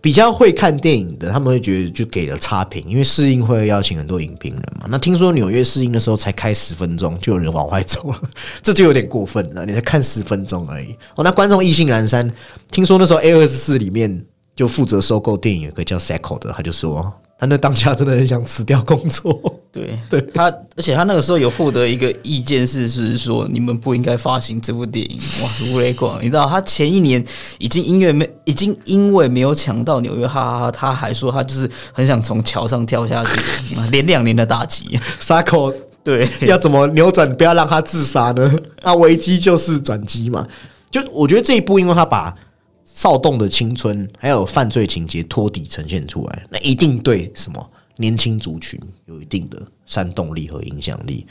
[0.00, 4.86] 比较会看电影的，他们会觉得就给了差评，因为试映会邀请很多影评人嘛。
[4.88, 8.20] 那听说纽约试映的时候才开十分钟，就有人往外走了，
[8.62, 9.66] 这就有点过分了。
[9.66, 12.32] 你才看十分钟而已，哦，那观众意兴阑珊。
[12.70, 19.57] 听说那时候 A 二十四里面就负责收购电影有个叫 Seco 的，他就说 他那当下真的很想辞掉工作。
[19.70, 20.44] 对对，他
[20.76, 25.18] 而且他那个时候有获得一个意见是，是说你们不应该发行这部电影。
[25.42, 26.18] 哇，如雷贯！
[26.20, 27.22] 你知道他前一年
[27.58, 33.30] 已经音乐没已经因为没有抢到纽约哈哈哈，他还说他就是很想从桥上跳下去，
[33.92, 34.98] 连两年的打击。
[35.20, 38.50] Seco 对，要怎么扭转，不要让他自杀呢？
[38.82, 40.48] 那危机就是转机嘛。
[40.90, 42.34] 就我觉得这一部，因为他把
[42.82, 51.26] 躁动的青春还有犯罪情节托底呈现出来，那一定对什么年轻族群有一定的煽动力和影响力。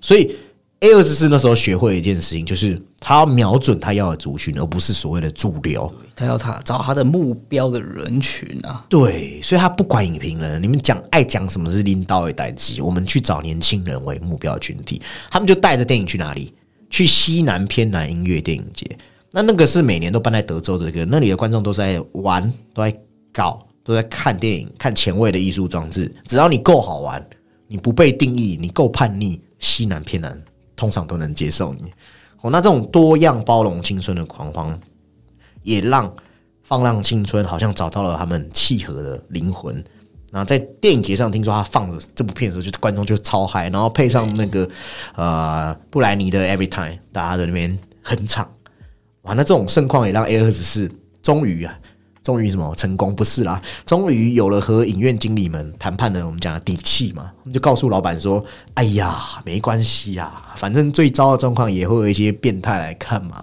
[0.00, 0.34] 所以
[0.80, 5.92] A 二十四那时候学会一件事情，就是他要瞄准他要的族群，而不是所谓的主流。
[6.14, 8.84] 他要他找他的目标的人群啊。
[8.88, 15.00] 对，所以他不管影评人，你们讲爱讲什么是拎刀一代机，我们去找年轻人为目标群体，
[15.30, 16.52] 他们就带着电影去哪里？
[16.90, 18.86] 去西南偏南音乐电影节。
[19.32, 22.96] 那那个是每年都办在德州的，这个那里的观众都在玩，都在
[23.32, 26.12] 搞，都在看电影，看前卫的艺术装置。
[26.26, 27.24] 只要你够好玩，
[27.68, 30.42] 你不被定义，你够叛逆，西南偏南
[30.74, 31.92] 通常都能接受你。
[32.40, 34.80] 哦，那这种多样包容青春的狂欢，
[35.62, 36.12] 也让
[36.62, 39.84] 放浪青春好像找到了他们契合的灵魂。
[40.30, 44.68] 那在电影节上，听说他放了这部片的时候，就观众就超嗨，然后配上那个
[45.14, 48.50] 呃布莱尼的 Every Time，大家在那边哼唱，
[49.22, 49.34] 哇！
[49.34, 50.90] 那这种盛况也让 A 二十四
[51.22, 51.78] 终于啊，
[52.24, 57.30] 终于什么成功不是啦，终于有了和影院经理们谈判的我们讲的底气嘛。
[57.42, 63.40] 我们就告诉老板说：“哎呀，没关系呀，反正最糟的状况也会有一些变态来看嘛。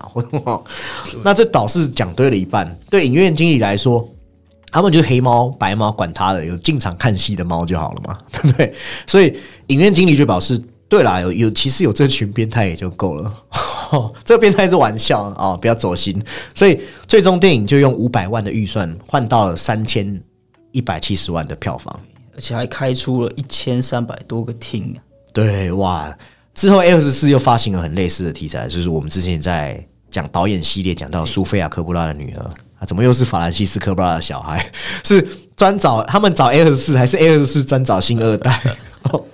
[1.24, 4.10] ”那这倒是讲对了一半，对影院经理来说。
[4.74, 8.74] 他们就是黑猫白猫，管他的，有进场看戏的猫就好了嘛，对不对？
[9.06, 10.58] 所以影院经理就表示，
[10.92, 13.34] 对啦，有有其实有这群变态也就够了，
[14.26, 16.22] 这个变态是玩笑啊、哦，不要走心。
[16.54, 20.22] 所以最终电影就用五百万的预算换到了三千
[20.74, 21.98] 一百七十万的票房，
[22.36, 25.00] 而且还开出了一千三百多个厅啊！
[25.32, 26.14] 对哇！
[26.54, 32.44] 之后十四又发行了很类似的题材，就是我们之前在讲导演系列讲到苏菲亚科布拉的女儿。
[32.80, 34.70] 啊，怎么又是法兰西斯科布拉的小孩？
[35.06, 35.26] 是
[35.56, 38.62] 专找他们找十四，还是十四专找新二代？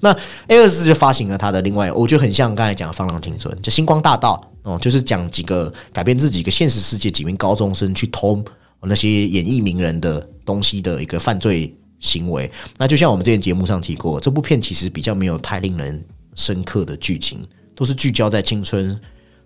[0.00, 0.10] 那
[0.48, 8.42] A 二十四就发行了他的另外，我觉得很像刚才讲的《放浪青春》，就《星光大道》哦，就是讲几个改变自己一个现实世界几名高中生去偷
[8.82, 12.50] 那些演艺名人的东西的一个犯罪行为。
[12.78, 17.40] 那就像我们之前节目上提过，这部片其实比较没有太令人深刻的剧情，
[17.74, 18.98] 都是聚焦在青春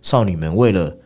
[0.03, 0.97] 少女们为了。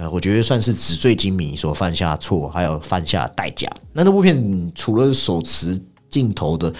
[0.00, 3.68] 呃，我觉得算是纸醉金迷所犯下错，还有犯下代价。
[3.92, 5.76] 那这部片除了手持
[6.08, 6.72] 镜头的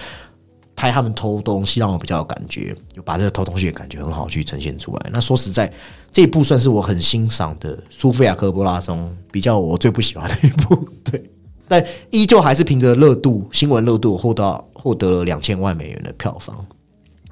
[0.79, 5.09] 拍他们偷东西，让我比较有感觉，就把这个偷东西的感觉很好去呈现出来。
[5.11, 5.69] 那说实在，
[6.09, 11.21] 这一部算是我很欣赏的苏菲亚科波拉中比较我最不喜欢的一部，对。
[11.67, 16.65] 但依旧还是凭着热度、新闻热度获得获得了两千万美元的票房。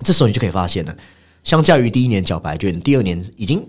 [0.04, 0.94] 这时候你就可以发现了，
[1.46, 3.66] 相较于第一年缴白卷，第二年已经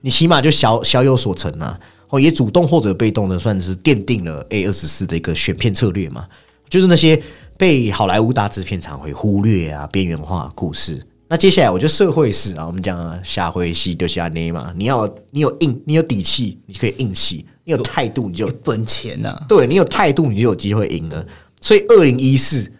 [0.00, 1.76] 你起码就小小有所成啊，
[2.10, 6.24] 哦，也主动或者被动的算是奠定了 A 二十四的一个选片策略嘛，
[6.68, 7.20] 就是那些
[7.58, 11.04] 被好莱坞大制片厂会忽略啊、边缘化故事。
[11.26, 21.26] 那接下来我就社会式啊，我们讲啊下回戏就下内嘛，你要你有硬，你有底气，你可以硬戏；你有态度，你就本钱呐、对你有态度，你就有机会赢了。
[21.60, 22.70] 所以二零一四，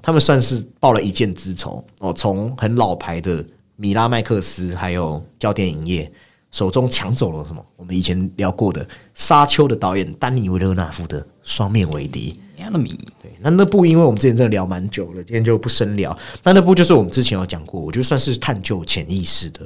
[0.00, 3.44] 他们算是报了一箭之仇哦，从很老牌的
[3.76, 6.10] 米拉麦克斯还有焦点影业
[6.50, 7.62] 手中抢走了什么？
[7.76, 8.82] 我们以前聊过的
[9.14, 12.32] 《沙丘》的导演丹尼维勒纳夫的《双面为敌》。
[12.58, 16.16] Enemy 对，那那部因为我们之前真的聊蛮久了，今天就不深聊。
[16.42, 19.60] 那那部就是我们之前有讲过，我觉得算是探究潜意识的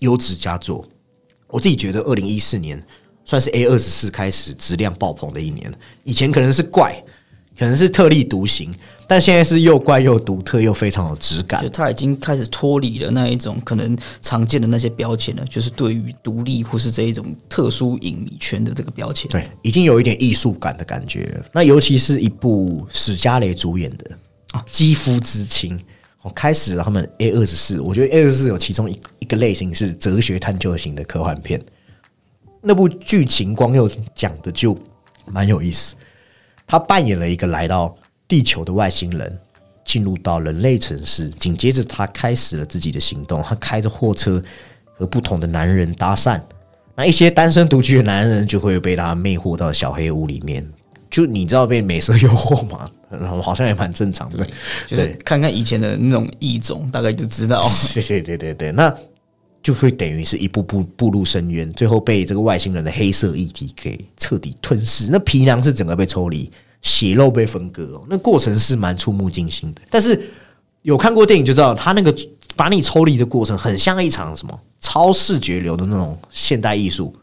[0.00, 0.84] 优质佳作。
[1.48, 2.82] 我自己觉得，二零一四年
[3.24, 5.72] 算是 A 二十四开始质量爆棚的一年。
[6.04, 7.02] 以前可能是怪，
[7.58, 8.72] 可能是特立独行，
[9.08, 11.68] 但现在是又怪又独特，又非常有质感就。
[11.70, 19.30] 它已经开始脱离了那一种可能常见的那些标签了，就是对于独立或是这一种特殊影迷圈的这个标签。
[19.30, 21.42] 对，已经有一点艺术感的感觉。
[21.52, 24.10] 那尤其是一部史嘉蕾主演的
[24.66, 25.78] 《肌肤之亲》，
[26.20, 31.58] 哦，开始了他们 A 二十四，我觉得 A 二十四有其中一一个类型是哲学探究型的科幻片。
[32.60, 34.76] 那部剧情光又讲的就
[35.32, 35.94] 蛮有意思，
[36.66, 37.96] 他扮演了一个来到
[38.28, 39.38] 地球的外星人，
[39.84, 44.40] 进入到人类城市，紧接着他开始了自己的行动，他开着货车
[44.92, 46.40] 和不同的男人搭讪。
[46.94, 50.68] 那一些单身独居的男人就会被他魅惑到小黑屋里面，
[51.08, 52.86] 就你知道被美色诱惑吗？
[53.08, 54.46] 然 后好像也蛮正常的。
[54.86, 57.64] 就是看看以前的那种异种，大概就知道。
[57.94, 58.94] 对对对对对，那
[59.62, 65.08] 就会等于是一步步步入深渊，最后被这个外星人的黑色议题给彻底吞噬。
[65.10, 66.50] 那皮囊是整个被抽离，
[66.82, 69.82] 血肉被分割哦，那过程是蛮触目惊心的。
[69.90, 70.30] 但是
[70.82, 72.14] 有看过电影就知道，他那个
[72.54, 77.14] 把你抽离的过程，很像一场什么超视觉流的那种现代艺术。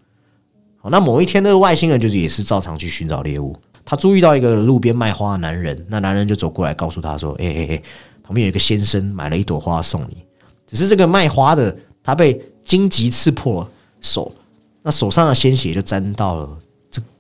[0.78, 3.56] 好，那某一天，那个外星人就是也是照常去寻找猎物。
[3.84, 7.82] 他注意到一个路边卖花的男人，那男人就走过来告诉他说：“哎哎哎，
[8.24, 10.24] 旁边有一个先生买了一朵花送你。
[10.68, 13.70] 只是这个卖花的他被荆棘刺破了
[14.02, 14.32] 手，
[14.82, 16.50] 那手上的鲜血就沾到了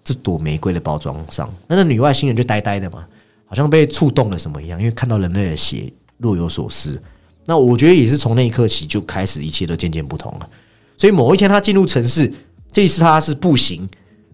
[0.06, 1.54] 这朵玫瑰的包装上。
[1.68, 3.06] 那那女外星人就呆呆的嘛，
[3.46, 7.02] 好像被触动了什么一样，因为看到人类的血若有所思。
[7.46, 10.50] 那我觉得也是从那一刻起就开始一切都渐渐不同了。
[10.98, 12.32] 所以某一天他进入城市，
[12.72, 13.88] 这一次他是步行，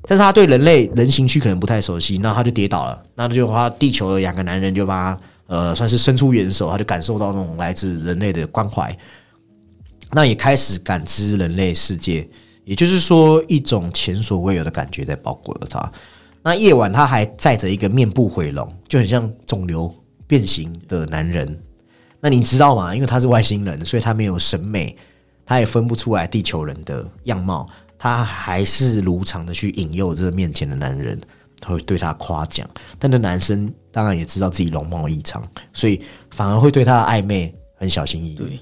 [0.03, 3.03] 但是他对人类人行区可能不太熟悉，那他就跌倒了。
[3.15, 8.95] 那就他地球的两个男人就帮他呃算是伸出援手，他就感受到那种来自人类的关怀。
[10.11, 12.27] 那也开始感知人类世界，
[12.63, 15.91] 也就是说，一种前所未有的感觉在包裹着他。
[16.43, 19.93] 那夜晚，他还载着一个面部毁容，就很像肿瘤
[20.27, 21.59] 变形的男人。
[22.19, 22.95] 那你知道吗？
[22.95, 24.95] 因为他是外星人，所以他没有审美，
[25.45, 27.67] 他也分不出来地球人的样貌。
[27.97, 31.19] 他还是如常的去引诱这个面前的男人，
[31.59, 32.67] 他会对他夸奖。
[32.97, 35.43] 但那男生当然也知道自己容貌异常，
[35.73, 38.59] 所以反而会对他的暧昧很小心翼翼。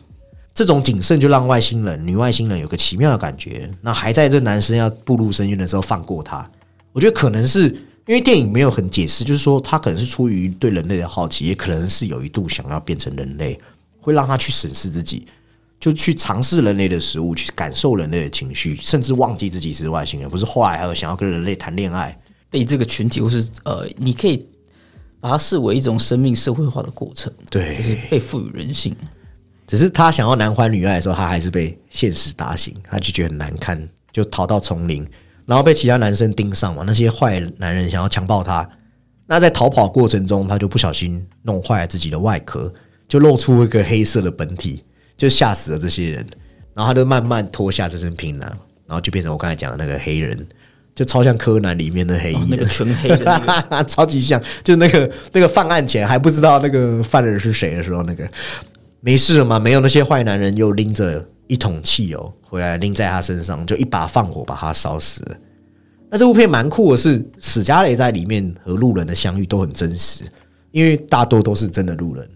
[0.60, 3.72] 对，这种谨慎就让外星人、女外星人有个奇妙的感觉。
[3.82, 6.46] 那还在这男生要步入深渊的时候放过他，
[6.92, 7.70] 我觉得可能是
[8.08, 13.58] 因为电影没有很解释，就是说他可能是出于对人类的好奇，也可能是有一度想要变成人类，
[14.00, 15.26] 会让他去审视自己，
[15.80, 20.30] 就去尝试人类的食物，去感受人类的情绪，甚至忘记自己是外星人。
[20.30, 22.20] 不是后来还有想要跟人类谈恋爱，
[22.50, 24.46] 被这个群体或是呃，你可以
[25.22, 28.96] 把它视为一种生命社会化的过程，对就是被赋予人性。
[29.70, 35.08] 只是他想要男欢女爱的时候，他还是被现实打醒，他就觉得很难堪，就逃到丛林，
[35.46, 36.84] 然后被其他男生盯上嘛。
[36.88, 38.68] 那些坏男人想要强暴他，
[39.28, 42.74] 那在逃跑过程中，他就不小心弄坏了自己的外壳，
[43.08, 44.84] 就露出一个黑色的本体，
[45.16, 46.26] 就吓死了这些人。
[46.74, 48.50] 然后他就慢慢脱下这身皮囊，
[48.88, 50.48] 然后就变成我刚才讲的那个黑人，
[50.96, 52.66] 就超像柯南里面的黑衣人哦那个。
[52.66, 58.28] 全黑的，超级像，就那个那个犯案前还不知道那个犯人是谁的时候，那个
[59.02, 59.60] 没事了吗？
[59.60, 65.38] 没有，那些坏男人又拎着一桶汽油回来拎在他身上，就一把放火把他烧死了。
[66.10, 70.26] 那这部片蛮酷的是，史嘉蕾在里面和路人的相遇都很真实，
[70.72, 72.30] 因为大多都是真的路人。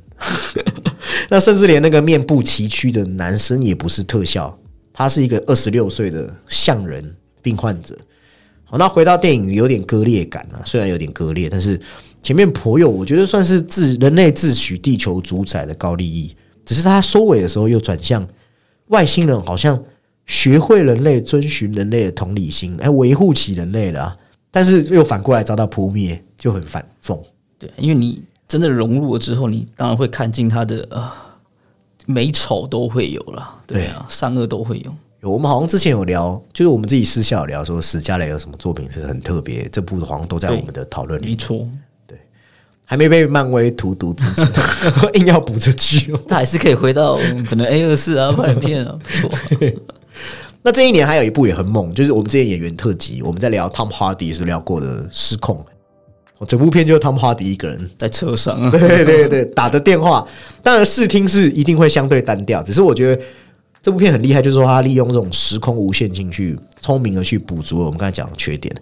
[1.30, 4.58] 那甚至连那个面部崎岖的男生也不是特效，
[4.94, 7.98] 他是一个二十六岁的像人病患者。
[8.64, 11.80] 好，那回到电影有点割裂感啊，虽然有点割裂，但是
[12.22, 18.28] 前面颇有我觉得算是自人类自诩地球主宰的高利益，只是他收尾的时候又转向
[18.88, 19.82] 外星人，好像
[20.26, 24.16] 学会人类遵循人类的同理心，哎，维护起人类了，
[24.52, 27.20] 但是又反过来遭到扑灭，就很反讽。
[27.58, 31.12] 对，因为你真的融入了之后，你当然会看尽他的呃
[32.06, 34.94] 美丑都会有了，对啊，善恶都会有。
[35.22, 41.28] 有我们好像之前有聊，就是我们自己私下有聊说，史嘉蕾有什么作品是很特别，这部好像都在我们的讨论里。
[41.28, 41.66] 没错，
[42.86, 44.48] 还没被漫威荼毒之前，
[45.22, 46.20] 硬要补这句哦。
[46.28, 47.18] 他还是可以回到
[47.50, 49.32] 可能 A 二四啊、 拍片啊，不错。
[50.62, 55.58] 那这一年还有一部也很猛，就是我们这些演员特辑，我们在聊 Tom Hardy 是聊过的《失控》。
[56.46, 60.28] 整部片就是 Tom Hardy 一个人在车上，对对对，打的电话。
[60.62, 63.22] 当然视听是一定会相对单调，只是我觉得
[63.82, 68.74] 这部片很厉害，就是说他利用这种时空无限性去聪明的去补足了我们刚才讲的缺点。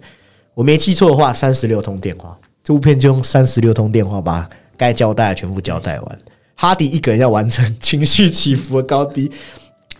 [0.54, 6.18] 我没记错的话，三十六通电话，这部片就用三十六通电话把该交代的全部交代完。
[6.54, 9.30] 哈迪一个人要完成情绪起伏的高低，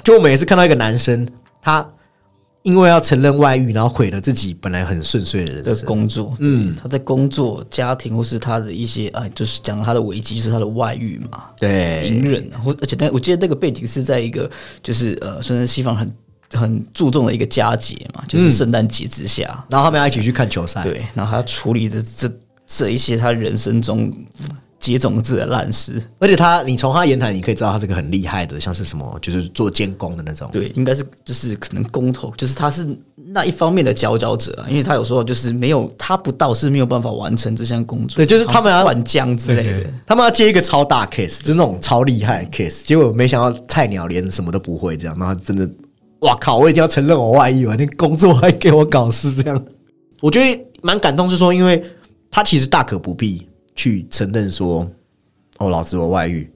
[0.04, 1.28] 就我每次看到一个男生，
[1.60, 1.88] 他。
[2.64, 6.32] 因为要承认外遇，然后毁了自己本来很顺遂的人的工作。
[6.38, 11.46] 嗯，他在工作、家庭或是他的一些啊，就是讲他的危机，就是他的外遇嘛。
[11.58, 12.48] 对，隐忍。
[12.62, 14.48] 或而且，但我记得那个背景是在一个，
[14.80, 16.14] 就是呃，算是西方很
[16.52, 20.84] 很注重的一个佳节嘛，就是圣诞节之下，然后他们要一起去看球赛。
[20.84, 22.32] 对，然后他要处理这这
[22.76, 24.12] 这一些他人生中。
[24.82, 30.50] 接种子的烂事，而且他，你从他言谈，你可以知道他是个很厉害的，像是什么，就是做监工的那种。
[30.52, 32.84] 对，应该是就是可能工头，就是他是
[33.28, 34.66] 那一方面的佼佼者啊。
[34.68, 38.16] 因为他有时候就是没有他不到是没有办法完成这项工作。
[38.16, 42.82] 对，就是他们要灌浆之类的， 他们要接一个超大 case，就那种超厉害 case。
[42.84, 45.64] 结果没想到菜鸟连什么都不会，这样，然后真的，
[46.22, 46.58] 哇靠！
[46.58, 49.64] 我一定要承认我外遇了，那工作还给我搞事，这样，
[50.20, 51.80] 我觉得蛮感动，是说，因为
[52.32, 53.46] 他其实大可不必。
[53.74, 54.86] 去承认说，
[55.56, 56.48] 哦，老子我外遇，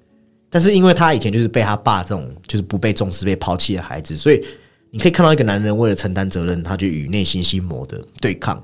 [0.51, 4.45] 但是因为他以前就是被他爸这种就是不被重视、被抛弃的孩子，所以
[4.91, 8.63] 你可以看到一个男人为了承担责任，他就与内心心魔的对抗。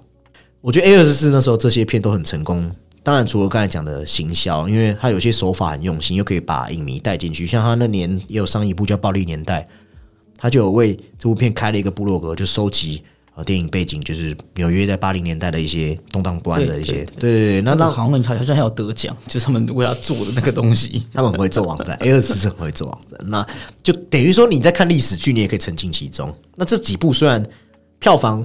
[0.61, 2.71] 我觉得 A 二十四那时候这些片都很成功，
[3.03, 7.47] 当然除了刚才讲的行销，因为他有些手法很用心，又可以把影迷带进去。
[7.47, 9.63] 像他那年也有上一部叫《暴力年代》，
[10.37, 13.03] 他就有为这部片开了一个部落格，就收集。
[13.35, 17.61] 啊，电影背景就是纽约在八零年代的一些动荡不安的一些，对对对。
[17.63, 23.19] 那那好像好像还有得奖， 就是他们为他做的那个东西， 他们很会做网站，A 二十是很会做网站。
[23.25, 23.47] 那
[23.83, 26.31] 就等于说你在看历史剧，你也可以沉浸其中。
[26.57, 27.43] 那这几部虽然
[28.01, 28.45] 票房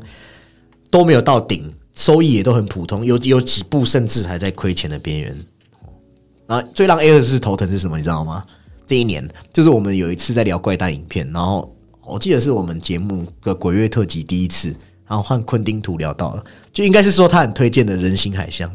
[0.90, 5.36] 都没有到顶，收益也都很普通，有有几部甚至还在亏钱的边缘。
[6.48, 7.98] 然后最让 A 二十头疼是什么？
[7.98, 8.46] 你知道吗？
[8.88, 11.74] 这一年就是我们有一次在聊怪诞影片，然后。
[12.08, 14.70] 我记得是我们节目的鬼月特辑第一次，
[15.06, 18.74] 然后换昆汀图聊到了，就应该是说他很推荐的人形海象。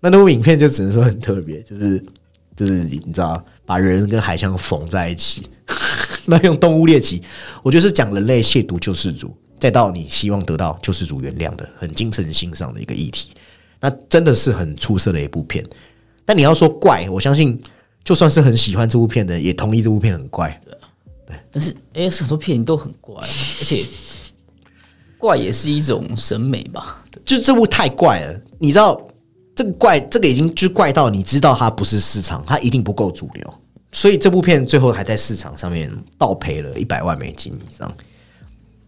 [0.00, 2.04] 那那部影片就只能说很特别，就是
[2.56, 5.42] 就是你知道，把人跟海象缝在一起，
[6.26, 7.22] 那用动物猎奇，
[7.62, 13.30] 我觉得是讲人类亵渎救世主，再到你希望得到救世主原谅的很精神欣赏的一个议题，
[13.80, 15.64] 那真的是很出色的一部片。
[16.24, 17.60] 但你要说怪，我相信
[18.04, 20.60] 就算是很喜欢这部片的，也同意这部片很怪。
[21.52, 23.84] 但是 A S 很多片都很怪，而且
[25.18, 27.04] 怪也是一种审美吧。
[27.24, 29.00] 就这部太怪了，你知道
[29.54, 33.54] 这个怪，这个已经就怪到你知道它不是市场，它一定不够主流，
[33.92, 37.94] 所以这部片最后还在市场上面倒赔了一百万美金以上。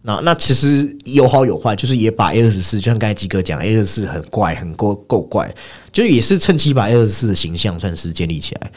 [0.01, 5.51] 那那其实有好有坏，就是也把 A 二十四，就像刚才基哥讲，A 二十四很怪，很够够怪，
[5.91, 8.71] 就也是趁机把 A 二十四的形象算是建立起来。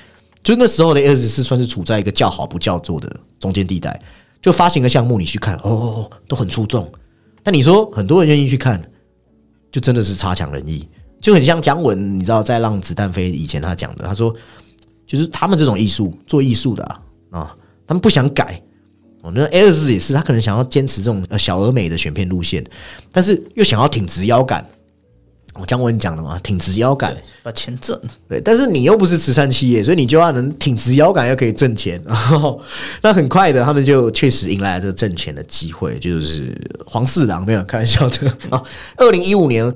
[0.48, 4.00] 就那时候的 A 二十四算是处在一个叫好不叫座的中间地带，
[4.40, 6.90] 就发行的项目你去看哦，都很出众。
[7.42, 8.82] 但你说很多人愿意去看，
[9.70, 10.88] 就真的是差强人意，
[11.20, 14.34] 就很像姜文，你知道在让子弹飞以前他讲的，他说
[15.06, 16.82] 就是他们这种艺术做艺术的
[17.28, 17.54] 啊，
[17.86, 18.58] 他们不想改。
[19.22, 22.64] 我觉得 A 二十四也是，他可能想要坚持这种呃小而美的选片路线，
[23.12, 24.66] 但是又想要挺直腰杆。
[25.60, 28.00] 我姜文讲的嘛，挺直腰杆把钱挣。
[28.28, 32.00] 对，但是你又不是慈善企业，所以你就要能挺直腰杆，又可以挣钱。
[32.04, 32.60] 然 后，
[33.02, 36.56] 那很快的，他们就确实迎来了这个挣钱的机会，就是
[36.86, 38.62] 黄四郎没有开玩笑的啊。
[38.96, 39.74] 二零一五年，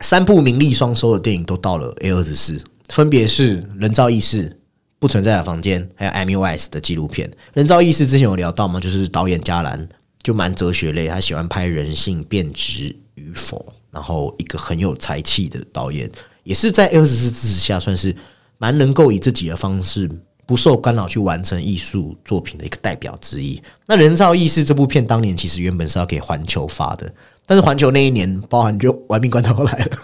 [0.00, 4.48] 三部名利双收的电影都到了 A 二十四，分别是《人造意识》、
[4.98, 7.28] 《不存在的房间》还有 MUS 的纪录片。
[7.54, 8.78] 《人造意识》之前有聊到吗？
[8.78, 9.88] 就是导演加兰
[10.22, 13.74] 就蛮哲学类，他喜欢拍人性变质与否。
[13.92, 16.10] 然后一个很有才气的导演，
[16.42, 18.16] 也是在二十四支持下，算是
[18.56, 20.10] 蛮能够以自己的方式
[20.46, 23.62] 不受干扰去完成艺术作品的一个代表之一。
[23.86, 27.12] 那《人造意识》这部片当年其实原本是要给环球发的，
[27.44, 29.98] 但是环球那一年包含就《玩命关头》来了，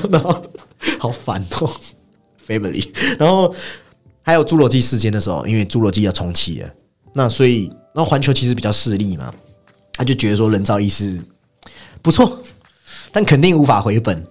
[0.10, 0.42] 然后
[0.98, 1.70] 好烦哦，
[2.46, 2.88] Family，
[3.18, 3.54] 然后
[4.22, 6.70] 还有《侏罗纪事件》的时候，因为《侏罗纪》要重启了，
[7.12, 9.32] 那所以那环球其实比较势利嘛，
[9.92, 11.18] 他就觉得说《人造意识》
[12.08, 12.38] 不错，
[13.12, 14.26] 但肯定无法回本。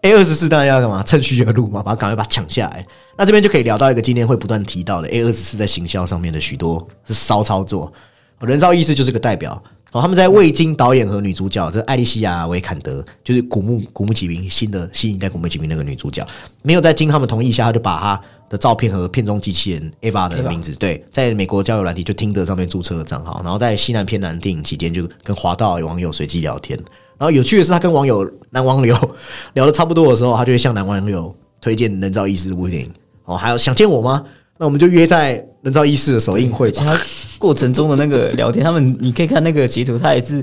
[0.00, 1.00] A 二十四当然要干嘛？
[1.04, 2.84] 趁虚而入嘛，把它赶快把它抢下来。
[3.16, 7.92] 那这边就可以聊到一个今天会不断提到的 A 二十四在行销上面的许多是骚操作。
[8.40, 9.62] 人造意识就是个代表
[9.92, 10.02] 哦。
[10.02, 16.26] 他们在未经导演和女主角，这艾丽西亚·维坎德就是古墓古墓奇兵新的新一代古墓奇兵那个女主角，
[16.62, 26.76] 没有在经他们同意下，他就把他的照片和片中机器人 Ava 的名字，对，在美国交友软体就听得上面注册了账号，然后在西南偏南电影期间就跟华道网友随机聊天。
[27.20, 28.96] 然后有趣的是，他跟网友男网友
[29.52, 32.90] 聊的差不多的时候，他就会向男网友推荐《人造意识》这部电影。
[33.26, 34.24] 哦，还有想见我吗？
[34.56, 36.72] 那我们就约在《人造意识》的首映会。
[36.72, 36.98] 他
[37.38, 40.42] 过程中的那个聊天，他们你可以看那个截图，他也是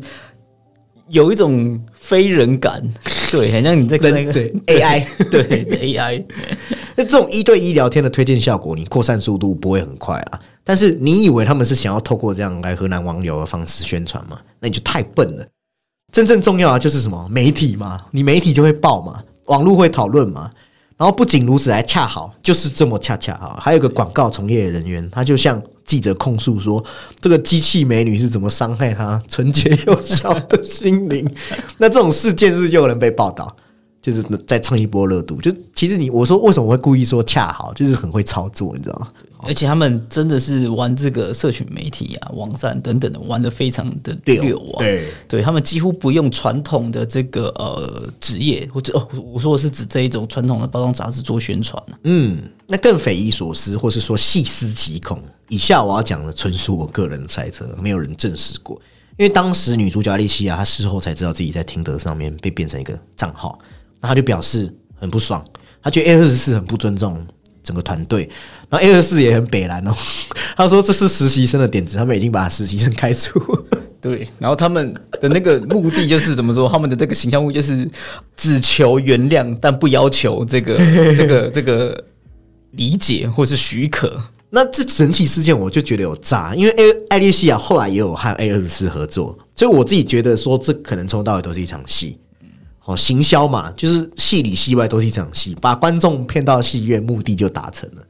[1.10, 2.80] 有一种非人感，
[3.32, 6.24] 对，很像你在跟那个 AI，对 AI。
[6.96, 10.40] 那这种一对一聊天的推荐效果，你扩散速度不会很快啊。
[10.64, 14.40] 但是你以为他们是想要透过这样来和男网友的方式宣传吗？
[14.60, 15.46] 那你就太笨了。
[16.12, 20.50] 真正重要的就是什么媒体嘛，你媒体就会报嘛，网络会讨论嘛。
[20.98, 26.84] 然后不仅如此，还恰好就是这么恰恰好，还有个广告从业人员，他就向记者控诉说，
[27.20, 31.30] 这个机器美女是怎么伤害他纯洁又小的心灵。
[31.78, 33.56] 那这种事件是又有人被报道。
[34.00, 39.08] 就是再蹭一波热度，就其实你我说为什么会故意说恰好，就是很会操作，你知道吗？
[39.40, 44.80] 而且他们真的是玩这个社群媒体啊、网站等等的，玩的非常的溜啊。
[44.80, 55.22] 对，对他们几乎不用传统的这个呃职业，或者哦，我说的是指这一种传统的包装杂志做宣传嗯，那更匪夷所思，或是说细思极恐。
[55.50, 58.80] 以下我要讲的纯属我个人猜测，没有人证实过。
[59.18, 63.58] 因为当时女主角丽西亚，她事后才知道自己在听德上面被变成一个账号。
[64.00, 65.44] 那她就表示很不爽，
[65.82, 67.26] 她觉得 A 二十四很不尊重
[67.64, 68.30] 整个团队，
[68.70, 69.94] 然后 A 二十四也很北蓝哦。
[70.58, 73.40] 他说这是实习生的点子，他们已经把实习生开除。
[74.02, 76.70] 对，然后他们的那个目的就是怎么说？
[76.70, 77.90] 他们的这个形象物就是
[78.36, 80.78] 只求原谅，但不要求这个
[81.16, 82.04] 这个这个
[82.72, 84.22] 理解或是许可。
[84.50, 92.18] 那这整体事件我就觉得有诈，因为 A 艾丽西亚后来也有和 A 二十四合作，所以我自己觉得说这可能从头到尾都是一场戏。
[92.86, 98.02] 哦，行销嘛，就是戏里戏外都是一场戏，把观众骗到戏院，目的就达成了。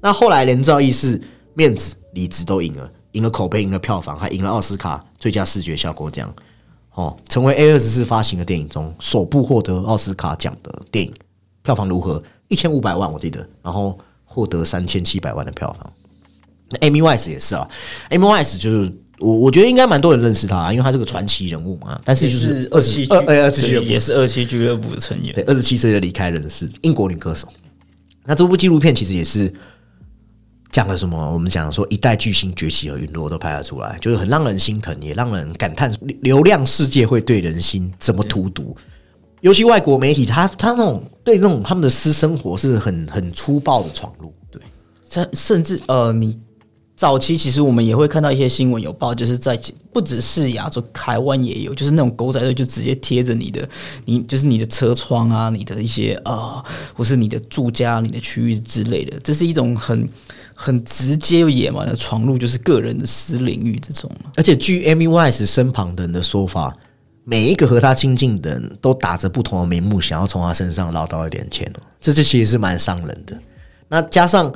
[0.00, 1.20] 那后来连赵毅是
[1.54, 6.32] 面子、里子都赢了，赢了口碑，赢了票房，还赢了奥斯卡最佳视觉效果奖。
[6.92, 11.12] 哦，成为 A 二十四发行的电影中首部获得奥斯卡奖的电影，
[11.62, 12.22] 票房如何？
[12.48, 15.92] 一千五百万，我记得，然后获得三千七百万的票房。
[16.70, 17.68] 那 Amy Wise 也是啊
[18.10, 18.92] ，Amy Wise 就是。
[19.18, 21.98] 我我觉得应该蛮多人认识他，因为他是个传奇人物嘛。
[22.04, 27.48] 但是就是二七二二七也是二七俱乐部的成员，对，二十七岁就离开人世，英国女歌手。
[28.24, 29.50] 那这部纪录片其实也是
[30.76, 31.32] 讲了什么？
[31.32, 38.76] 我们讲说一代巨星崛起和陨落都拍了出来，就是很让人心疼，也让人感叹流量世界会对人心怎么荼毒。
[39.40, 44.60] 尤其外国媒体，他他那种对那种他们的私生活是很很粗暴的闯入，对，
[45.06, 46.38] 甚甚至呃你。
[46.96, 49.58] 早期其实我们也会看到一些新闻有报，就是在
[49.92, 53.68] 不只是亚洲，台湾也有，就是那种狗仔队就直接贴着你的，
[54.06, 60.08] 你就是你的车窗啊，你的一些啊，或是你的住家、你的区域之类的，这是一种很
[60.54, 64.10] 很直接又野蛮的闯入，就是个人的私领域这种。
[64.34, 66.72] 而且据 Amy Wise 身旁的人的说法，
[67.24, 71.70] 每一个和他亲近的人都打着不同的名目，想要从他身上捞到一点钱
[72.00, 73.38] 这这其实是蛮伤人的。
[73.88, 74.50] 那加上。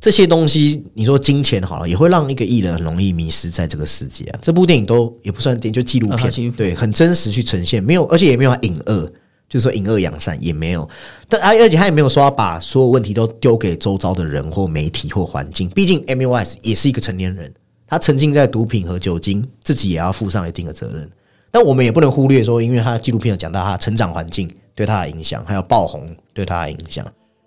[0.00, 4.38] 这些东西，你说金钱好了，也会让一个艺人很容易迷失在这个世界啊。
[4.42, 9.10] 这部电影都也不算电影，就纪录片，对，很真实去呈现，没有，而且也没有隐恶，
[9.48, 10.86] 就是说隐恶扬善也没有。
[11.26, 15.70] 但而而且他也没有说要把所有问题都丢给周遭的人或媒体或环境。
[15.70, 17.50] 毕竟 M U S 也是一个成年人，
[17.86, 21.10] 他沉浸在毒品和酒精，自己也要负上一定的责任。
[21.50, 27.06] 但我们也不能忽略说，因为他纪录片有讲到他成长环境对他的影响，还有爆红对他的影响。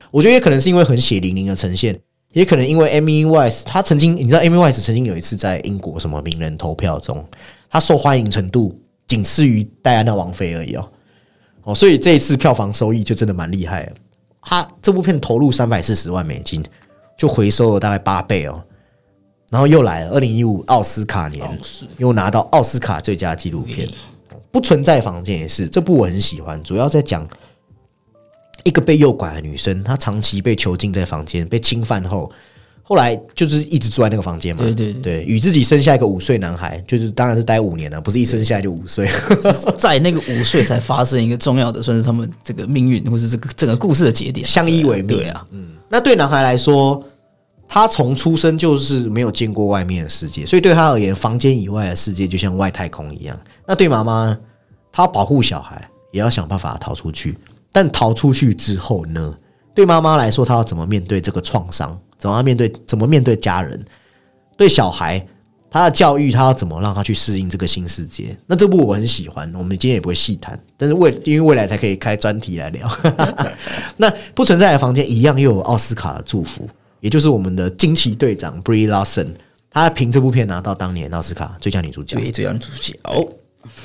[0.10, 2.00] 我觉得也可能是因为很血淋淋的呈现。
[2.34, 7.26] 也可能因为 Amy Wise，他曾经你知道 Amy Wise 曾经有一次在英国什么名人投票中，
[7.70, 10.92] 他受欢迎程度仅次于戴安娜王妃而已哦
[11.64, 13.92] 哦，所以这一次票房收益就真的蛮厉害。
[14.42, 16.64] 他这部片投入三百四十万美金，
[17.18, 18.64] 就回收了大概八倍哦。
[19.50, 21.60] 然后又来了二零一五奥斯卡年，
[21.98, 23.88] 又拿到奥斯卡最佳纪录片。
[24.52, 27.28] 不存在房间也是这部我很喜欢，主要在讲。
[28.64, 32.32] 一个被诱拐的女生，她长期被囚禁在房间，被侵犯后，
[32.84, 39.08] 后来就是一直住在那个房间嘛，对对对对，与自己生下一个五岁男孩，就是当然是待五年了，不是一生下来就五岁。
[39.78, 45.48] 在那个五岁才发生一个重要的，算是他们这个命运或是这个整个故事的节点，相依为命对啊，
[45.90, 47.02] 那对男孩来说，
[47.68, 53.38] 他从出生就是没有见过外面的世界，所以对他而言，房间以外的世界就像外太空一样。
[53.66, 54.38] 那对妈妈，
[54.92, 57.38] 她要保护小孩，也要想办法逃出去。
[57.78, 59.38] 但逃出去之后呢？
[59.76, 61.96] 对妈妈来说，她要怎么面对这个创伤？
[62.18, 62.74] 怎么样面对？
[62.88, 63.80] 怎么面对家人？
[64.58, 65.24] 对小孩，
[65.70, 68.36] 他的教育，他要怎么让他去适应这个新世界？
[68.48, 72.90] 那这部我很喜欢，我们今天也不会细谈，但是未因为未来才可以开专题来聊。
[73.98, 76.68] 那不存在的房间一样又有奥斯卡的祝福，
[77.00, 79.28] 也就是我们的惊奇队长 Brie Larson，
[79.70, 82.16] 她凭这部片拿到当年奥斯卡最佳女主角。
[82.16, 82.98] 对，最佳女主角。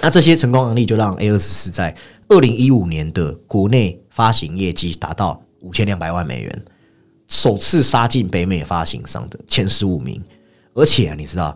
[0.01, 1.95] 那这些成功案例就让 A 二十四在
[2.29, 6.65] 二零一五年的国内发行业绩达到五千两百万美元，
[7.29, 10.23] 首次杀进北美发行商的前十五名。
[10.75, 11.55] 而且，你知道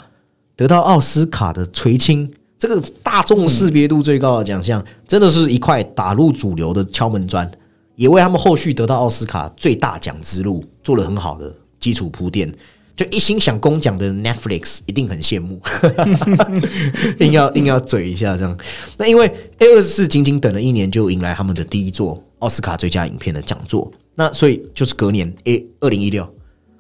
[0.55, 7.51] 得到奥斯卡的垂青，这个大众识别度最高的奖项，真的是一块打入主流的敲门砖，
[7.95, 12.53] 也为他们后续得到奥斯卡最大奖之路做了很好的基础铺垫。
[12.97, 15.61] 就一心想攻奖的 Netflix 一定很羡慕，
[17.21, 18.59] 硬要 硬要嘴一下这样。
[18.97, 19.27] 那因为
[19.59, 26.27] A 二十四仅仅等了一年就迎来他们的第一座奥斯卡最佳影片的讲座，那所以就是隔年 A 二零一六，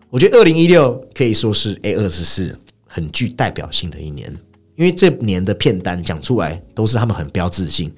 [0.08, 4.34] 我觉得二零一六可以说是 A 二十四很具代表性的一年，
[4.76, 7.92] 因为这年的片单讲出来都是他们很标志性。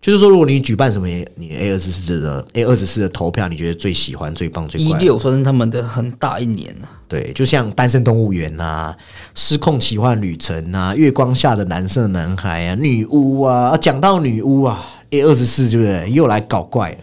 [0.00, 6.86] 就是说，如果你举办什么你 A 二十四的 A 二十四的投票，你觉得最喜欢、最棒、最一六算是他们的很大一年啊。
[7.08, 8.94] 对，就像《单身动物园》啊，
[9.34, 16.12] 《失控奇幻旅程》啊，《月光下的蓝色男孩》啊，《女巫》啊，讲到女巫啊，A 二十四对不对？
[16.12, 16.98] 又来搞怪了。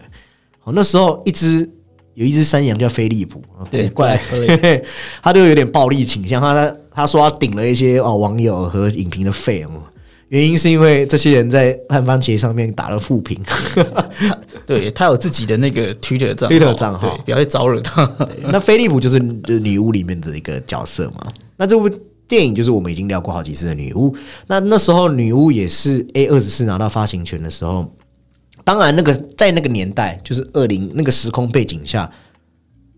[0.64, 1.68] 哦，那时候一只
[2.14, 4.18] 有一只山羊叫菲利普，对，怪，
[5.22, 9.70] 他就有点暴力倾向，他他说他顶了一些哦网友和影评的费哦。
[10.28, 13.40] 原因是因为这些人在烂番茄上面打了负评，
[14.66, 18.10] 对他有自己的那个 Twitter 账 Twitter 账号，对，不要去招惹他。
[18.50, 21.28] 那菲利普就是女巫里面的一个角色嘛。
[21.56, 21.88] 那这部
[22.26, 24.12] 电影就是我们已经聊过好几次的女巫。
[24.48, 27.88] 那那时候女巫也是 A 二十四拿到发行权的时候，
[28.64, 32.10] 当然那个在那个年代，就是二零那个时空背景下，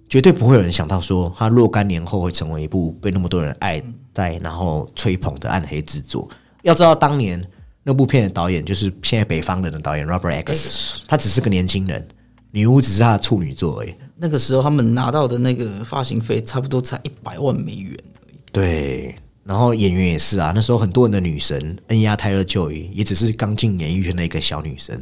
[0.09, 3.83] 绝对不会有人想到说，它若干年后会成为一部被那么多人爱
[4.15, 6.27] 戴然后吹捧的暗黑之作。
[6.63, 7.43] 要知道，当年
[7.83, 12.07] 那部片的导演就是现在北方人的导演 Robert Eggers，他只是个年轻人，
[12.51, 13.95] 女巫只是他的处女作而已。
[14.17, 18.35] 那个时候他们拿到的那个发行费差不多才一百万美元而已。
[18.51, 25.01] 对，然后演员也是啊，那时候很多人的女神恩雅泰勒就也只是刚进演艺圈的一个小女生。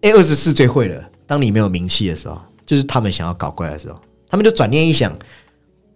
[0.00, 5.12] A 二十四最会了，当你没有名气的时候，就是他们想要搞怪的时候，他们就转念一想，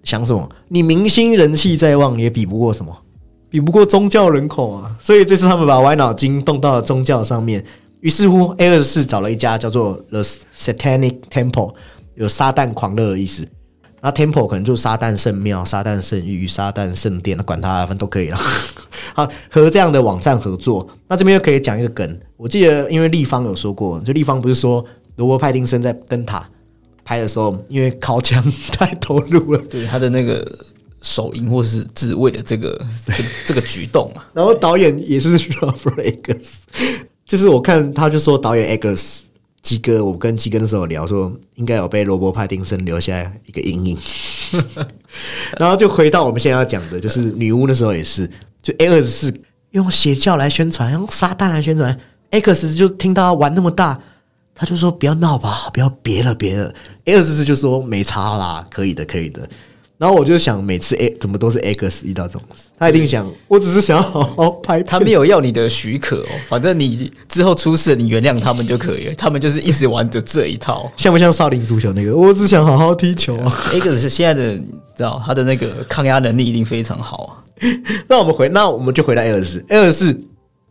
[0.04, 0.48] 想什么？
[0.68, 2.96] 你明星人气再旺，也比不过什么？
[3.52, 7.62] 比不过宗教人口啊，所以这次他们把歪脑筋动到了宗教上面。
[8.00, 11.74] 于是乎，A 二四找了一家叫做 The Satanic Temple，
[12.14, 13.46] 有撒旦狂热的意思。
[14.00, 18.38] 那 Temple 可能就是撒旦圣庙、撒旦圣域、撒旦圣殿，管他，反正都可以了。
[19.12, 22.18] 好，和这样的网站合作，那这边又可以讲一个梗。
[22.38, 24.82] 我记得，因为立方有说过，就立方不是说
[25.16, 26.48] 罗伯·派丁森在灯塔
[27.04, 28.42] 拍的时候，因为靠墙
[28.72, 30.42] 太投入了，对他的那个。
[31.02, 36.46] 手淫或是自慰的这个这个 这个举动嘛，然后导演也是 Robert Eggers，
[37.26, 39.22] 就是我看他就说导演 Eggers
[39.60, 43.98] 基哥，我跟基哥那时候聊说，应该有被罗伯派丁森留下一个阴影，
[45.58, 48.30] 然后就回到我们现在要讲的，就是女巫那时候也是，
[48.62, 49.34] 就 A 二十四
[49.72, 51.96] 用邪教来宣传，用撒旦来宣传
[52.30, 54.00] ，X 就听到玩那么大，
[54.54, 56.74] 他就说不要闹吧，不要别了别了。
[57.06, 59.48] 十四就说没差啦，可以的可以的。
[60.02, 64.82] 然后我就想，每次 A 怎么都是 X 遇到这种事，他一定想，我只是想要好好拍。
[64.82, 69.14] 他没有要你的许可哦，反正你之后出事，你原谅他们就可以了。
[69.14, 72.16] 他们就是一直玩着这一套，像不像少林足球那个？
[72.16, 73.48] 我只想好好踢球啊。
[73.70, 74.56] X 是现在的，
[74.96, 77.30] 知道他的那个抗压能力一定非常好啊。
[78.10, 80.20] 那我们回，那我们就回到 X X，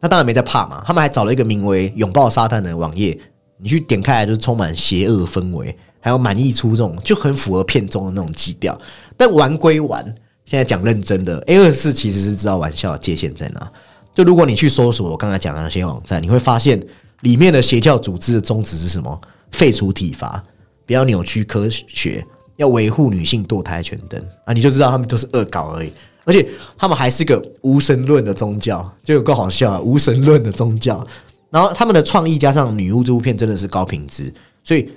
[0.02, 0.84] 他当然没在怕嘛。
[0.86, 3.18] 他们还找了一个名为“拥抱沙滩”的网页，
[3.64, 8.78] 你去点开来就是充满邪恶氛围，还有满意出众，就很符合片中的那种基调。
[9.22, 10.04] 但玩归玩，
[10.46, 13.72] 现在讲认真的，A 二四其实是知道玩笑的界限在哪。
[14.16, 16.84] 就如果你去搜索我刚才讲的那些网站，你会发现
[17.20, 19.22] 里面的邪教组织的宗旨是什么？
[19.52, 20.44] 废除体罚，
[20.88, 25.94] 不要扭曲科学，要维护女性堕胎权等啊，你就知道他们都是恶搞而已。
[26.24, 26.44] 而且
[26.76, 29.80] 他们还是个无神论的宗教，就有够好笑啊！
[29.80, 31.06] 无神论的宗教，
[31.52, 34.92] 然后他们的创意加上女巫这部片真的是高品质，所以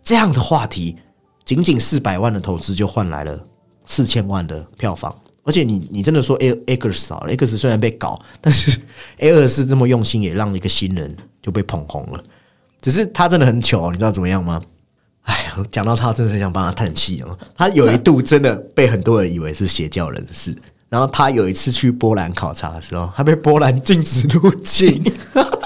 [0.00, 0.94] 这样的话题，
[1.44, 3.36] 仅仅四百万的投资就换来了。
[3.94, 5.14] 四千万的票房。
[5.44, 8.80] 而且你你真的说 A X 少了，X 虽然被搞，但是
[9.20, 12.24] A 二四这么用心，也让一个新人就被捧红了。
[12.80, 14.62] 只是他真的很糗，你知道怎么样吗？
[15.22, 17.38] 哎呀，讲到他，真的是想帮他叹气哦。
[17.56, 20.56] 他有一度真的被很多人以为是邪教人士。
[20.88, 25.04] 然后他有一次去波兰考察的时候，他被波兰禁止入境。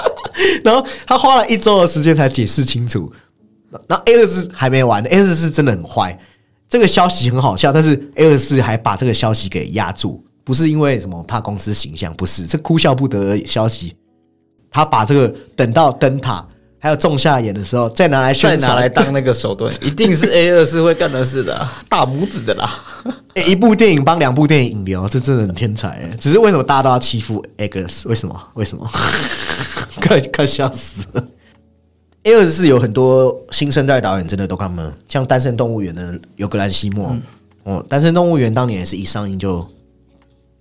[0.65, 3.13] 然后他花了一周的时间才解释清楚。
[3.87, 6.19] 然后 A 二四还没完，A 二四真的很坏。
[6.69, 13.95] 这个消息很好笑，但是 A 二四还把这个消息给压住，不是因为什么怕公司形象，不是这哭笑不得的消息。
[14.71, 16.47] 他把这个等到灯塔
[16.79, 22.85] 还有仲夏演的时候，再拿来宣传，拿来当那个手段，一定是 A 二四会干的事的，大拇指的啦。
[23.47, 26.09] 一部电影帮两部电影引流，这真的很天才。
[26.21, 28.07] 只是为什么大家都要欺负 X？
[28.09, 28.43] 为什么？
[28.55, 28.89] 为什么？
[30.03, 31.25] 快快笑死了
[32.29, 34.93] ！A 二十四有很多新生代导演，真的都看吗？
[35.09, 37.17] 像《单身动物园》的尤格兰西莫，
[37.65, 39.67] 哦，《单身动物园》当年也是一上映就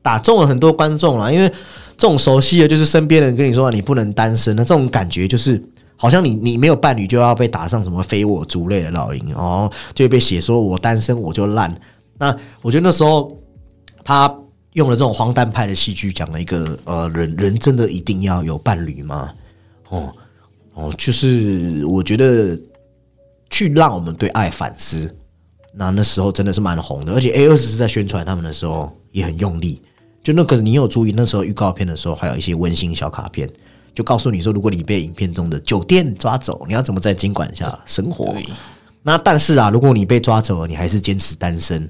[0.01, 1.30] 打中了很多观众啦。
[1.30, 1.49] 因为
[1.97, 5.61] 这种熟悉的，就是身边人跟你说你不能单身的这种感觉，就是
[5.97, 11.78] 好像你你没有伴侣就要被打上什么非我族类的烙印哦，就会被写说我单身我就烂。
[12.18, 13.38] 那我觉得那时候
[14.05, 14.34] 他
[14.72, 19.34] 用了这种荒诞派的戏剧，讲了一个呃，人人真的一定要有伴侣吗？
[19.89, 20.13] 哦。
[20.78, 22.55] 哦，就是我觉得
[23.49, 25.13] 去让我们对爱反思，
[25.73, 29.82] 那那时候真的是蛮红的，而且 A 二十是在宣传他们的时候也很用力。
[30.21, 33.49] 就那个你有注意，那时候预告片的时候还有一些温馨小卡片，
[33.95, 38.36] 就告诉你说，如果你被影片中的酒店抓走，你要怎么在监管下生活？
[39.01, 41.89] 那但是啊，如果你被抓走了，你还是坚持单身，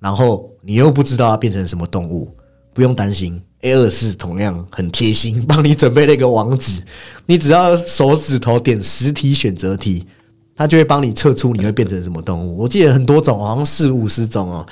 [0.00, 2.34] 然后你又不知道要变成什么动物，
[2.74, 3.40] 不用担心。
[3.62, 6.82] A 二四同样很贴心，帮你准备了一个网址，
[7.26, 10.06] 你只要手指头点实体选择题，
[10.54, 12.56] 它就会帮你测出你会变成什么动物。
[12.56, 14.66] 我记得很多种，好像四五十种哦。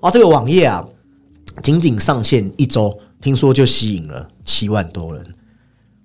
[0.00, 0.86] 哇，这个网页啊，
[1.62, 5.24] 仅仅上线一周，听说就吸引了七万多人。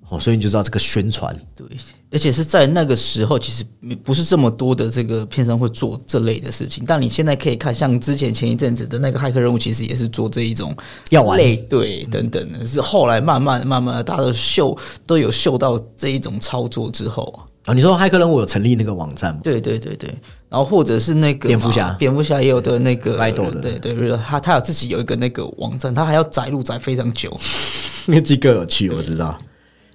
[0.09, 1.67] 哦，所以你就知道这个宣传对，
[2.11, 3.63] 而且是在那个时候，其实
[4.03, 6.83] 不是这么多的这个片商会做这类的事情。
[6.87, 10.75] 但你现在可以看，像之前前一阵子的那个骇客任务，其实也是做这一种
[11.37, 12.65] 类对等等的。
[12.65, 17.23] 是后来慢慢慢慢，大家都嗅都有嗅到这一种操作之后
[17.65, 17.71] 啊。
[17.71, 19.41] 你说骇客任务有成立那个网站吗？
[19.43, 20.09] 对对对对，
[20.49, 27.39] 然后或者是那个蝙蝠侠，蝙蝠侠也有的那个的，对对，他他有自己有一个那个网站，他还要载入载非常久。
[28.07, 29.39] 那几个有趣，我知道。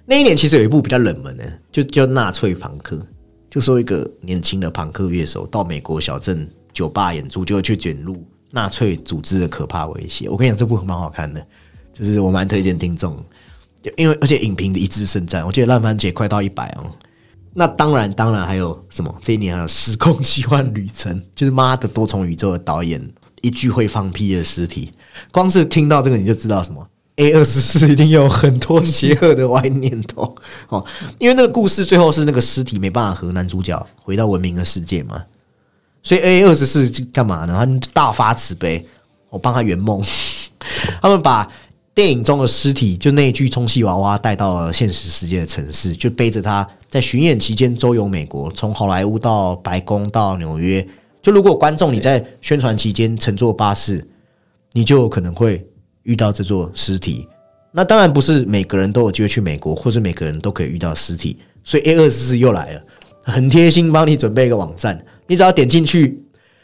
[0.05, 2.95] 那一年其实有一部比较冷门的，就叫《纳粹朋克》，
[3.49, 10.29] 就说一个年轻的朋克乐手到美国小镇酒吧演出，就会去卷入纳粹组织的可怕威胁。
[10.29, 11.43] 我跟你讲，这部蛮好看的，
[11.91, 13.17] 就是我蛮推荐听众，
[13.97, 15.43] 因为而且影评的一致盛赞。
[15.43, 16.85] 我记得烂番茄快到一百哦。
[17.57, 19.13] 那当然，当然还有什么？
[19.23, 23.01] 这一年还有《时空奇幻旅程》， 就是妈的多重宇宙的导演
[23.41, 24.91] 一具会放屁的尸体，
[25.31, 26.85] 光是听到这个你就知道什么。
[27.17, 30.35] A 二十四一定有很多邪恶的歪念头
[30.67, 30.85] 哦，
[31.17, 35.23] 因为那个故事最后是那个尸体没办法和男主角回到文明的世界嘛，
[36.03, 37.55] 所以 A 二十四干嘛呢？
[37.57, 38.85] 他们大发慈悲，
[39.29, 40.03] 我帮他圆梦，
[41.01, 41.49] 他们把
[41.93, 50.85] 电影中的尸体就那一具充气娃娃带到了现实世界的城市，就背着他在巡演期间周游美国，从好莱坞到白宫到纽约。
[51.21, 54.05] 就如果观众你在宣传期间乘坐巴士，
[54.73, 55.65] 你就有可能会。
[56.05, 57.27] 遇到这座尸体，
[57.71, 61.37] 那当然不是每个人都有机会去美国，或是每个人都可以遇到尸体。
[61.63, 62.81] 所以 A 二十四又来了，
[63.23, 66.23] 很贴心，帮你准备一个网站，你只要点进去，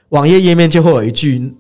[0.10, 1.54] 网页页面就会有一句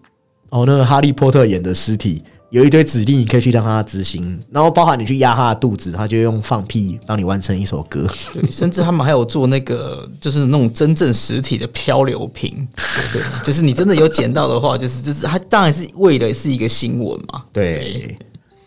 [0.49, 2.23] 哦，那个哈利波特演的尸体。
[2.51, 8.05] 有一堆指令，你可以去让他执行，然后包含你去压他的肚子，他就用放屁帮你完成一首歌。
[8.33, 12.67] 对，甚至他们还有做那个，就是那种真正实体的漂流瓶。
[13.13, 17.41] 对，就是你真的有捡到的话，就是就是他当然是为了是一个新闻嘛。
[17.53, 18.17] 对。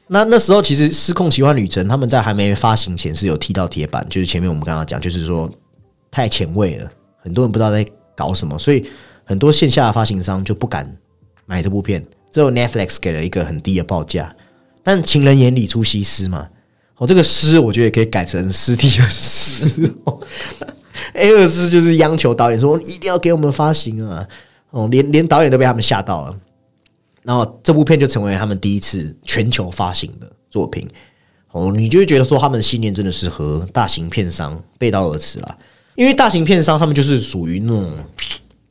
[0.06, 5.50] 那那时候其实《失控奇幻旅程》他们在还没发行前是有踢到铁板，就是前面我们刚刚讲，就是说
[6.10, 8.86] 太前卫了，很多人不知道在搞什么，所以
[9.24, 10.90] 很多线下的发行商就不敢
[11.46, 12.04] 买这部片。
[12.34, 14.34] 只有 Netflix 给了一个很低的报价，
[14.82, 16.48] 但情人眼里出西施嘛，
[16.96, 19.88] 哦，这个诗我觉得也可以改成尸体的尸。
[21.12, 24.26] A 二斯就是央求导演说一定要给我们发行啊，
[24.70, 26.36] 哦，连连导演都被他们吓到了，
[27.22, 30.88] 然后这部片就成为他们第一次全球发行的作品。
[31.52, 35.56] 哦，你就会觉得说他们的信念真的是和大型片商背道而驰了，
[35.94, 37.92] 因为大型片商他们就是属于那种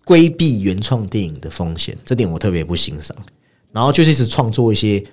[0.03, 3.15] 规避原创电影的风险，这点我特别不欣赏。
[3.73, 5.03] 然后就是一直创作一些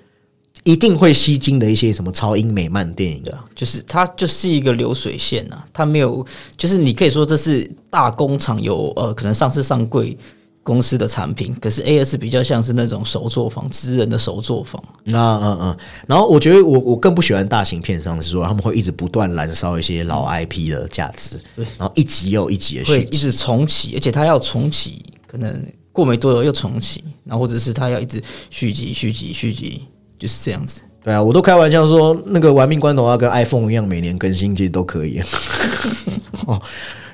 [0.64, 6.24] 一定会吸睛的一些什么超英美漫电影啊，就是它就是一个流水线呐，它没有，
[6.56, 10.16] 就是你可以说这是大工厂有呃可能上市上柜
[10.62, 14.80] 公司的产品，可是 AS 比较像是那种手作坊，知人的手作坊。
[15.06, 29.82] 嗯嗯嗯，然后我觉得我我更不喜欢大型片商是说他们会一直不断燃烧一些老 IP 的价值，对，然后一集又一集的续，会一直重启，而且它要重启，可能过没多久又重启，然后或者是它要一直续集、续集、续集，
[30.18, 30.82] 就是这样子。
[31.02, 35.20] 对啊，我都开玩笑说那个玩命关头要跟 iPhone 一样每年更新，其实都可以。
[36.46, 36.60] 哦，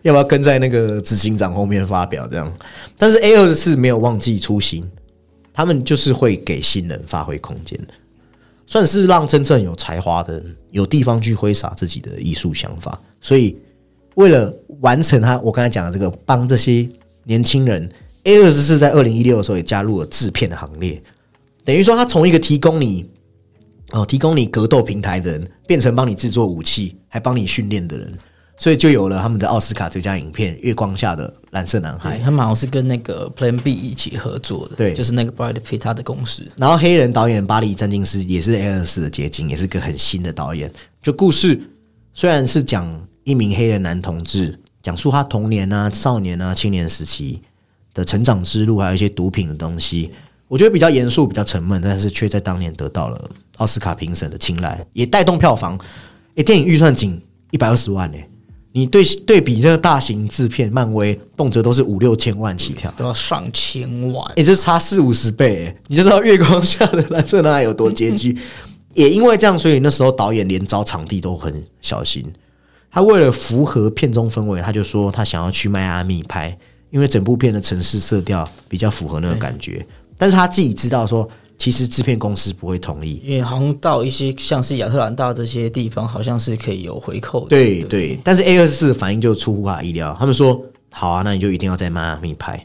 [0.03, 2.53] 要不要跟在那个执行长后面发表这样？
[2.99, 4.85] 但是 A 二是没有忘记初心，
[5.53, 7.95] 他们就是会给新人发挥空间的，
[8.67, 13.01] 算是让真正有才华的人有地方去挥洒自己的艺术想法。
[13.21, 13.57] 所以
[14.17, 16.89] 为了完成他我刚才讲的这个，帮这些
[17.23, 17.89] 年轻人
[18.27, 21.03] ，A 二十四在二零一六的时候也加入了制片的行列，
[21.65, 23.09] 等于说他从一个提供你。
[23.93, 28.13] 哦，提供你格斗平台的人，变成帮你制作武器，还帮你训练的人，
[28.59, 32.19] 所以就有了他们的奥斯卡最佳影片《月光下的蓝色男孩》。
[32.21, 36.45] 他们好像是跟那个 Plan B 一起合作的，对，就是那个 Brad Pitt 他的公司。
[36.57, 40.69] 然后黑人导演巴黎詹金斯也是 A 二四的结晶，也是个很新的导演。
[41.01, 41.61] 就故事
[42.13, 47.41] 虽然是讲一名黑人男同志，讲述他童年啊、少年啊、青年时期
[47.97, 50.13] 的成长之路，还有一些毒品的东西。
[50.47, 55.77] 我觉得比较严肃、比较沉闷，但是却在当年得到了奥斯卡评审的青睐，也带动票房。
[56.35, 57.21] 诶，电影预算仅
[57.51, 58.29] 一百二十万诶，
[58.73, 68.39] 你对对比这个大型制片，漫威动辄都是五六千万起跳，都要上千万，诶，这差四五十倍诶，你就知道月光下的蓝色男孩有多拮据。
[68.95, 72.25] 也因为这样，所以那时候导演连招场地都很小心。
[72.91, 76.57] 他为了符合片中氛围，他就说他想要去迈阿密拍，
[76.91, 79.85] 因为整部片的城市色调比较符合那个感觉。
[80.17, 81.29] 但是他自己知道说，
[81.59, 87.49] 其实制片公司不会同意，因为好像到一些像是亚特兰大这些地方，好像是可以有回扣的。
[87.49, 92.65] 对对，但是 A 二四反应就出乎他意料，他们说好啊，那你就一定要在迈阿密拍。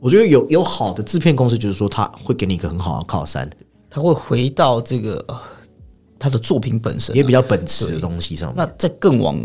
[0.00, 3.48] 我觉得有有好的制片公司，就是说他会给你一个很好的靠山，
[3.90, 5.24] 他会回到这个
[6.18, 8.52] 他的作品本身，也比较本质的东西上。
[8.56, 9.36] 那再更往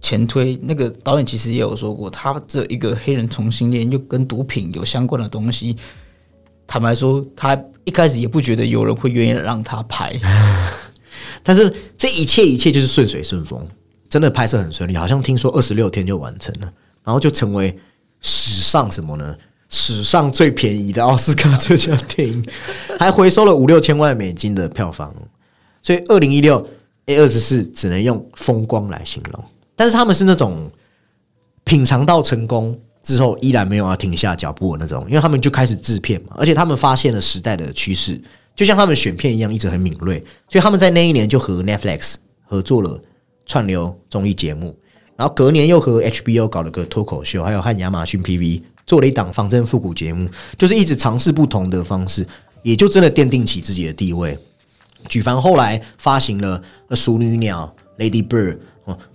[0.00, 5.76] 前推，那个导演其实也有说过，他这一个黑人同性恋又跟毒品有相关的东西。
[6.66, 10.14] 坦白说，他一开始也不觉得有人会愿意让他拍，
[11.42, 13.66] 但是这一切一切就是顺水顺风，
[14.08, 16.72] 真的拍摄很顺利，好像听说二十六天就完成了，
[17.02, 17.74] 然后就成为
[18.20, 19.34] 史上什么呢？
[19.70, 22.44] 史上最便宜的奥斯卡最佳电影，
[22.98, 25.14] 还回收了五六千万美金的票房，
[25.82, 26.66] 所以二零一六
[27.06, 29.44] A 二十四只能用风光来形容，
[29.78, 30.70] 但是他们是那种
[31.64, 32.78] 品尝到成功。
[33.00, 38.20] 之后依然没有要停下脚步的那种，因为他们就开始制片嘛，而且他们发现了时代的趋势，
[38.54, 40.22] 就像他们选片一样，一直很敏锐。
[40.46, 43.00] 所以他们在那一年就和 Netflix 合作了
[43.46, 44.76] 串流综艺节目，
[45.16, 52.26] 然后隔年又和 HBO 搞了个脱口秀，还有和亚马逊 PV 做了一档仿真复古节目，就是一直尝试不同的方式，
[52.62, 54.36] 也就真的奠定起自己的地位。
[55.08, 56.62] 举凡后来发行了
[56.94, 57.74] 《熟女鸟》、
[58.10, 58.52] 《Lady Bird》、《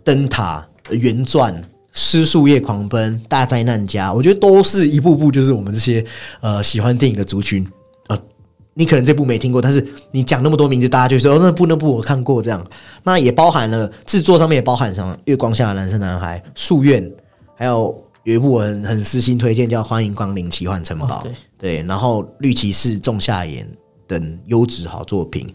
[0.04, 1.54] 灯塔》、《圆钻》。
[1.96, 6.04] 失速夜狂奔、大灾难家，我觉得都是一步步，就是我们这些
[6.42, 7.64] 呃喜欢电影的族群
[8.08, 8.18] 呃，
[8.74, 12.42] 你可能这部没听过，但是你讲那么多名字，大家就说哦，那部那部我看过。
[12.42, 12.66] 这样，
[13.04, 17.00] 那也包含了制作上面也包含什么《月光下的男生男孩》、《夙愿》，
[17.56, 21.24] 还有有一部我很很私心推荐叫《欢迎光临奇幻城堡》。
[21.60, 23.64] 对，然后《绿骑士》、《仲夏夜》
[24.08, 25.48] 等优质好作品。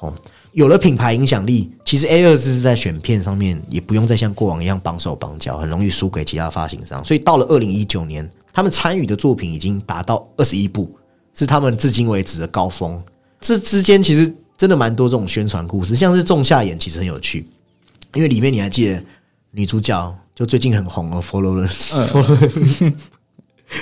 [0.00, 0.12] 哦。
[0.58, 7.02] 有了品牌影响力，其实 A 二是在选片上面也不用再像过往一样绑手绑脚，很容易输给其他发行商。
[7.04, 10.92] 所以到了二零一九年，他们参与的作品已经达到二十一部，
[11.32, 13.00] 是他们至今为止的高峰。
[13.40, 17.46] 这之间其实真的蛮多这种宣传故事，像是《仲夏夜》其实很有趣，
[18.14, 19.00] 因为里面你还记得
[19.52, 22.04] 女主角就最近很红哦佛罗伦斯，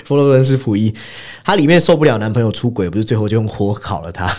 [0.05, 0.95] 佛罗伦斯普伊，
[1.43, 4.31] 她里面受不了男朋友出轨，不是最后就用火烤了他。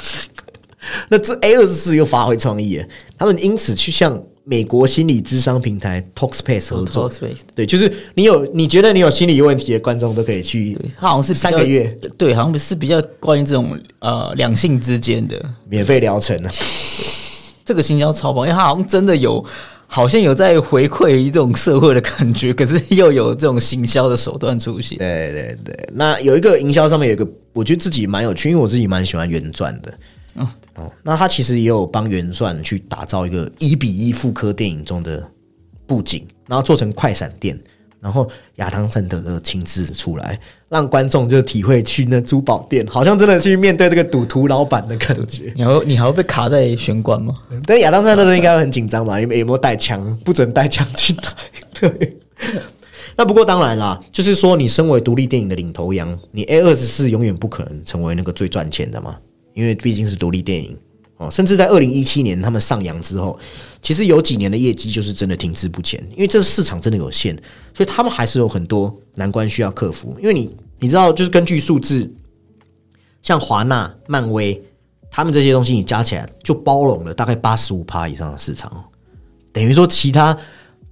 [1.09, 2.85] 那这 A 二十四又发挥创意了，
[3.17, 7.11] 他们因此去向美国心理智商平台 Talkspace 合作。
[7.53, 10.77] 对，就是你有你觉得你有心理问题的观众都可以去。
[10.97, 16.49] 他好像是三个月，对，好像是比较关于这种呃两性之间的免费疗程呢。
[17.65, 19.43] 这个行销超棒，因为他好像真的有，
[19.87, 24.97] 好像有在回馈这种社会的感觉，可是又有这种行销的手段出现。
[24.97, 29.93] 对对对，那有一个营销上面有一个，我觉得自己蛮有趣，因为我自己蛮喜欢原钻的。
[30.77, 35.27] 哦，那他其实也有帮原钻去打造一个一比一复刻电影中的
[35.85, 37.59] 布景，然后做成快闪店，
[37.99, 45.51] 然后亚当·森德勒亲自出来，让观众就体会去那珠宝店，好像真的去面对这个赌徒老板的感觉。
[45.55, 47.35] 你还你还会被卡在玄关吗？
[47.65, 49.19] 但亚当·森德勒应该很紧张吧？
[49.19, 50.15] 因为有没有带枪？
[50.23, 51.23] 不准带枪进来。
[51.73, 52.17] 对。
[53.15, 59.17] 那不过当然啦，就是说你身为独立电影的领头羊，你 A 二十四永远不可能成为那个最赚钱的嘛，
[59.57, 60.77] 因为毕竟是独立电影
[61.17, 61.29] 哦。
[61.29, 63.37] 甚至在二零一七年他们上扬之后，
[63.81, 67.35] 其实有几年的业绩就是真的停滞不前，因为这市场真的有限，
[67.73, 70.15] 所以他们还是有很多难关需要克服。
[70.21, 72.09] 因为你你知道，就是根据数字，
[73.23, 74.61] 像华纳、漫威，
[75.09, 78.85] 他们这些东西你加起来就包容了大概八十五趴以上的市场哦，
[79.51, 80.37] 等于说其他。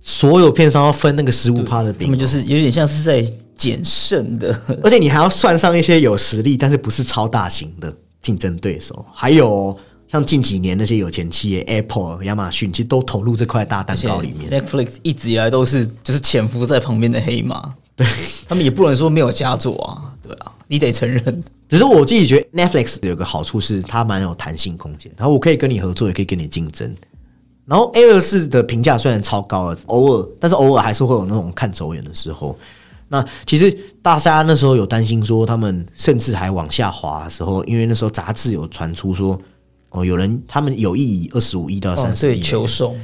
[0.08, 3.26] 所有片商要分那个十五趴的饼，他们就是有点像是在
[3.58, 7.92] 减剩的， 而且你还要算上一些有实力但是不是超大型的
[8.26, 14.50] 竞争对手，还有像近几年那些有钱企业，Apple、亚马逊，其实都投入这块大蛋糕里面。
[14.50, 18.08] Netflix 一直以来都是就是潜伏在旁边的黑马，对
[18.48, 21.44] 他们也不能说没有佳作啊，对啊，你得承认。
[21.70, 26.92] 只是我自己觉得 Netflix 有个好处是它蛮有弹性空间，然后我可以跟你合作，也可以跟你竞争。
[27.66, 32.58] 然后 A 二四的评价虽然超高了，偶尔，但是偶尔还是会有那种看走眼的时候。
[33.08, 39.40] 那其实大家那时候有担心说，他们甚至还往下滑的时候，因为那时候杂志有传出说，
[39.90, 42.96] 哦，有人他们有意以二十五亿到三十亿求售，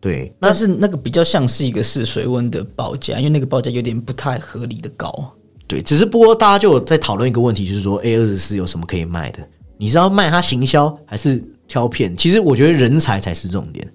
[0.00, 5.32] 对，但是那个比较像是一个试水温的报价，因为那个报价有点不太合理的高。
[5.66, 9.38] 对，只是不过大家就有在讨论一个问题，就是说 A 二十四有什么可以卖的？
[9.78, 12.16] 你是要卖它行销，还是挑片？
[12.16, 13.90] 其实我觉得人才才是重点。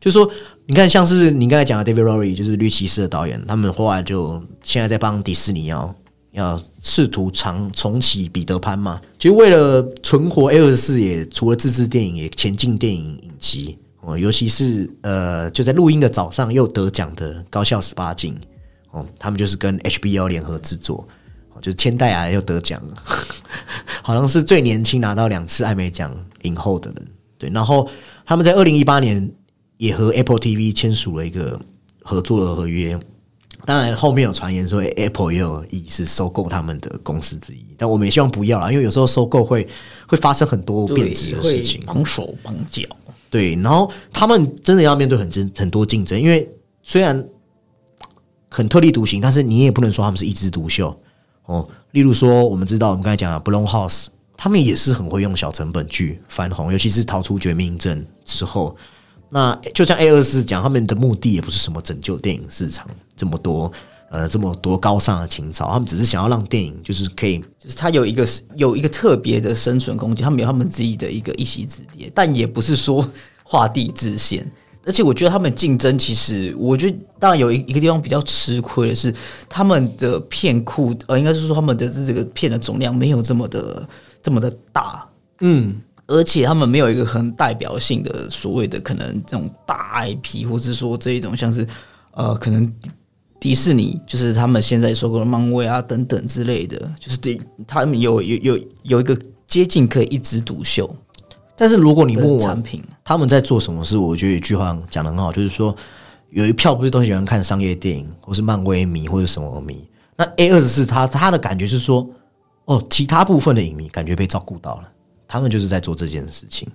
[0.00, 0.30] 就是说，
[0.66, 5.94] 你看，像是你刚才讲的 David Rory，就是绿骑士的导演，他们后来就现在在帮迪士尼要
[6.32, 8.98] 要试图重重启彼得潘嘛。
[9.18, 14.16] 其实为了存活 A 二四，也除了自制电影，也前进电影影集哦。
[14.16, 18.34] 尤其是呃，就在录音的早上又得奖的高校十八禁
[18.90, 21.06] 哦，他们就是跟 HBO 联合制作，
[21.60, 22.94] 就是千代啊又得奖了，
[24.02, 26.10] 好像是最年轻拿到两次艾美奖
[26.44, 27.06] 影后的人。
[27.36, 27.86] 对，然后
[28.24, 29.30] 他们在二零一八年。
[29.84, 31.60] 也和 Apple TV 签署了一个
[32.02, 32.98] 合作的合约，
[33.66, 39.68] 当然后面有传言说 Apple 也有意是收购他们的公司之一，但我们也希望不要啦，因为有时候收购会
[40.06, 42.82] 会发生很多变质的事情，绑手绑脚。
[43.28, 46.48] 对，然后他们真的要面对很争很多竞争，因为
[46.82, 47.22] 虽然
[48.48, 50.98] 很特立独行，但是你也不能说他们是一枝独秀
[51.44, 51.68] 哦。
[51.90, 58.74] 例如说，我们知道我们刚才讲的 Bloom House，他们也是很会用小成本去翻红，尤其是逃出绝命镇之后。
[59.34, 63.72] 那就像 A 二四讲，他们的目的也不是什么拯救电影市场，这么多
[64.08, 68.24] 呃这么多高尚的情操，他们只是想要让电影就是可以，就是它有一个
[68.54, 73.04] 有一个特别的生存空间，他们有他们自己的一个一席之地，但也不是说
[73.42, 74.48] 画地自限。
[74.86, 79.12] 而且我觉得他们竞争，其实我觉得当然有一一个地方比较吃亏的是，
[79.48, 83.88] 他们的片库呃，应该是说他们的这个片的总量没有这么的
[84.22, 85.08] 这么的大，
[85.40, 85.80] 嗯。
[86.06, 91.66] 而且他们没有一个很代表性的所谓的可能这种大 IP，或者说这一种像是
[92.12, 92.72] 呃，可能
[93.40, 100.88] 迪士尼就是他们现在收购的漫威啊等等之类的，就是对他们有有有有一个接近可以一枝独秀。
[101.56, 105.74] 但是如果你问我产品他们在做什么事，我觉得一句话讲的很好，就是说
[106.30, 109.86] 有一票不是都喜欢看商业电影，或是漫威迷或者什么迷。
[110.16, 112.08] 那 A 二十四他他的感觉是说，
[112.66, 114.90] 哦，其他部分的影迷感觉被照顾到了。
[115.34, 116.68] 他们就是在做这件事情，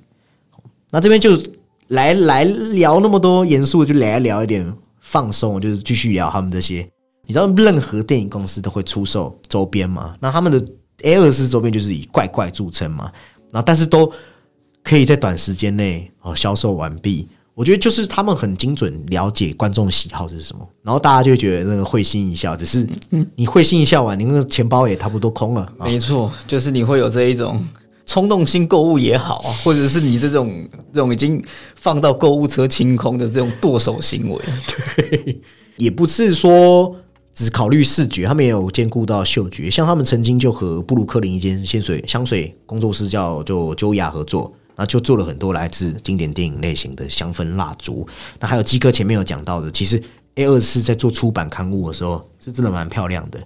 [0.91, 1.41] 那这边就
[1.87, 6.85] 来来聊那么多严肃，就来聊一点放松，就是继续聊他们这些。
[7.25, 10.13] 你知道，任何电影公司都会出售周边嘛？
[10.19, 10.61] 那他们的
[11.03, 13.09] A 二四周边就是以怪怪著称嘛？
[13.49, 14.11] 然后，但是都
[14.83, 17.29] 可以在短时间内哦销售完毕。
[17.53, 22.57] 我觉得就是他们很精准了解观众喜好是什么，然后大家就觉得那个会心一笑。
[22.57, 22.85] 只是
[23.35, 25.73] 你会心一笑完，你那个钱包也差不多空了。
[25.79, 27.65] 没错，就是你会有这一种。
[28.09, 31.39] 冲动性购物也好啊，或者是你这种这种已经
[31.75, 34.41] 放到购物车清空的这种剁手行为，
[34.97, 35.39] 对，
[35.77, 36.95] 也不是说
[37.35, 39.69] 只考虑视觉，他们也有兼顾到嗅觉。
[39.69, 48.07] 像他们曾经就和布鲁克林一间香水香水工作室叫就优雅合作，那就做了很多来自经典电影类型的香氛蜡烛。
[48.39, 50.01] 那还有基哥前面有讲到的，其实
[50.33, 53.39] A 二四在做出版刊物的时候是真的蛮漂亮的，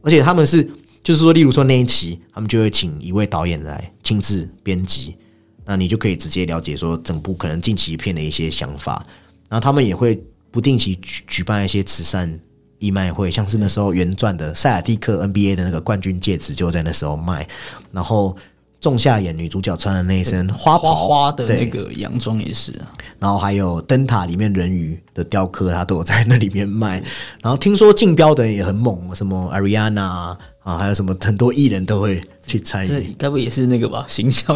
[0.00, 0.66] 而且他们是。
[1.02, 5.16] 就是说，例如说那一期，他们就会请一位导演来亲自编辑，
[5.64, 9.02] 那你就可以直接了解说整部可能近期片的一些想法。
[9.48, 12.38] 然后他们也会不定期举举办一些慈善
[12.78, 17.48] 义卖会，像是那时候原钻的塞尔蒂克 NBA 的那个冠军戒指就在那时候卖，
[17.92, 18.36] 然后。
[18.80, 22.72] 仲夏演女主角穿的那一身花花花的那个洋装也是，
[23.18, 27.02] 然后还有灯塔里面人鱼的雕刻，他都有在那里面卖。
[27.42, 30.36] 然后听说竞标的人也很猛，什么 Ariana
[30.68, 32.88] 啊，还有什么很多艺人都会去参与。
[32.88, 34.04] 这该不也是那个吧？
[34.10, 34.54] 行销？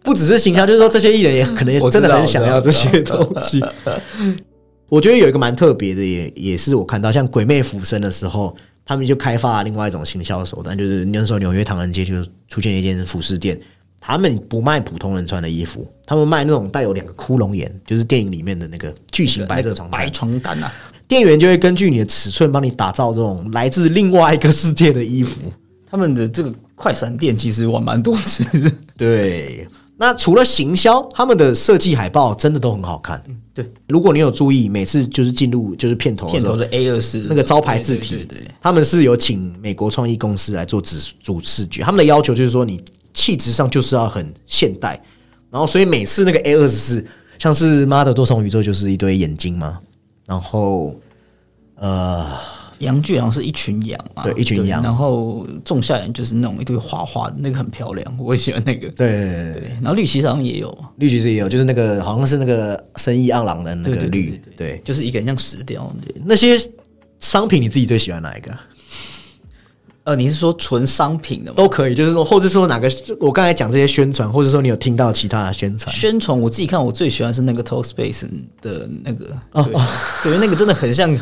[0.00, 3.60] 不只是行销，就是说这些艺人也可能真的很想要这些东西。
[4.88, 13.58] 我觉得有一个蛮特别的也，也是我看到像《鬼魅浮生》的时候，他们就开发了另外一种行销手段，就是那时候纽约唐人街就出现一间服饰店，
[13.98, 20.10] 他们不卖普通人穿的衣服，他们卖那种带有两个窟窿眼，就是电影里面的那个巨型白色床单白。
[20.10, 20.72] 床单啊，
[21.06, 25.40] 店员就会根据你的尺寸帮你打造这种来自另外一个世界的衣服。
[25.86, 28.72] 他们的这个快闪店其实玩蛮多次的。
[28.96, 33.22] 对，那除了行销，他们的设计海报真的都很好看。
[33.52, 38.26] 对，如果你有注意，每次就是进入就是片头片头的 A 二四那个招牌字体，
[38.60, 42.80] 他们是有请美国创意公司来做主主视觉，他们的要求就是说你
[43.12, 45.00] 气质上就是要很现代，
[45.50, 47.06] 然后所以每次那个 A 二十四
[47.38, 49.78] 像是妈的多重宇宙就是一堆眼睛嘛，
[50.26, 50.94] 然后
[51.76, 52.26] 呃
[52.78, 58.88] 羊圈好像是一群羊嘛，对一群羊然后仲夏人就是那种一堆花花的，那个很漂亮，我也喜欢那个。
[58.90, 66.14] 对对对然后绿旗好像也有，绿旗是也有，就是那个好像是那个生意盎然的那个绿对就是一个人像石雕的。
[66.24, 66.58] 那些
[67.20, 68.60] 商品你自己最喜欢哪一个啊？
[70.04, 71.56] 呃，你是说纯商品的吗？
[71.56, 78.28] 都可以，就是说，或者说哪个我刚才讲这些宣传，或者说你有听到其他的宣传，宣传我自己看，我最喜欢是那个 Toast Space
[78.60, 79.64] 的那个，哦
[80.22, 81.18] 对，对，那个真的很像，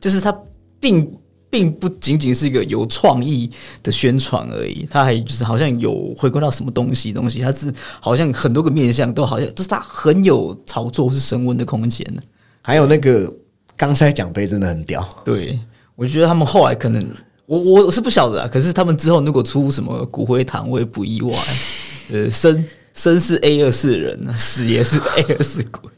[0.00, 0.34] 就是它
[0.80, 1.06] 并
[1.50, 3.50] 并不仅仅是一个有创意
[3.82, 12.22] 的宣传而已，它还就是好像有回归到什么东西东西，它是好像很多个面向都好像，就是它很有炒作或是升温的空间的。
[12.62, 13.30] 还有那个
[13.76, 15.58] 刚才奖杯真的很屌，对，
[15.94, 17.06] 我觉得他们后来可能，
[17.48, 21.34] 我我是不晓得啊，可是他们之后如果出什么骨灰坛，我也不意外。
[22.12, 25.90] 呃，生生是 A 二四人啊，死也是 A 二四鬼。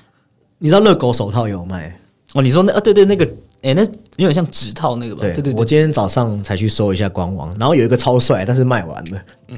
[0.60, 1.98] 你知道热狗手套有卖？
[2.34, 3.24] 哦，你说那啊，对对，那个，
[3.62, 3.82] 哎、那
[4.16, 5.22] 有点像指套那个吧？
[5.22, 9.22] 对对对对，我今天早上才去搜一下官网，然后有一个超帅，但是卖完了。
[9.48, 9.56] 嗯，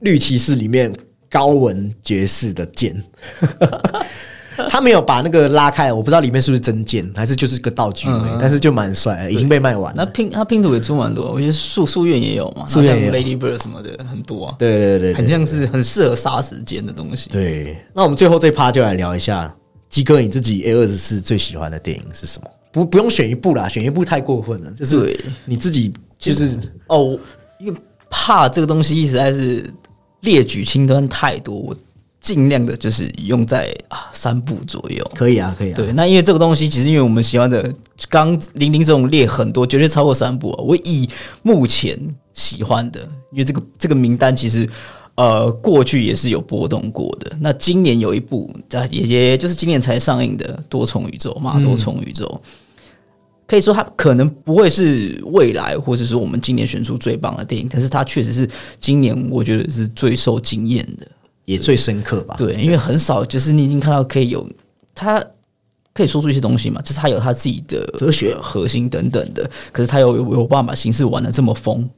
[0.00, 0.92] 绿骑士里面
[1.30, 3.00] 高文爵士的剑，
[4.68, 10.04] 他没有把那个拉开，我不知道里面是不是真剑，还是就是个道具而已，但是就蛮帅，已经被卖完了。
[10.04, 17.30] 那拼他拼图也出蛮多，我觉得树树院也有嘛，树院 Lady Bird 什么的很多啊，对对对对很像是很适合杀时间的东西。
[17.30, 19.54] 对，那我们最后这趴就来聊一下，
[19.88, 22.50] 鸡哥你自己 A 二十四最喜欢的电影是什么？
[22.70, 25.20] 不不用选一部啦，选一部太过分了，就是对。
[25.46, 26.50] 你自己就是
[26.88, 27.18] 哦，
[27.58, 27.80] 因为
[28.10, 29.72] 怕这个东西实在是
[30.20, 31.76] 列举清单太多，我
[32.20, 35.10] 尽量的就是用在啊三部左右。
[35.14, 35.76] 可以啊，可以啊。
[35.76, 37.72] 对，那因为这个东西，其实因为我们喜欢的，
[38.08, 40.62] 刚零零这种列很多，绝对超过三部啊。
[40.62, 41.08] 我以
[41.42, 41.98] 目前
[42.34, 43.00] 喜欢的，
[43.32, 44.68] 因为这个这个名单其实
[45.14, 47.36] 呃过去也是有波动过的。
[47.40, 52.24] 那今年有一部，啊也也就是今年才上映的《多重宇宙》嘛，《多重宇宙》
[53.46, 58.46] 可以说它可能不会是未来，或者说我们今年选出最棒的电影，可是它确实是
[58.80, 61.06] 今年我觉得是最受惊艳的。
[61.48, 62.34] 也最深刻吧？
[62.36, 64.46] 对，因为很少，就是你已经看到可以有
[64.94, 65.24] 他
[65.94, 71.88] 可以说出一些东西嘛，就是他有他自己的哲学呃核心等等的，可是他有有有办法把形式玩的这么疯，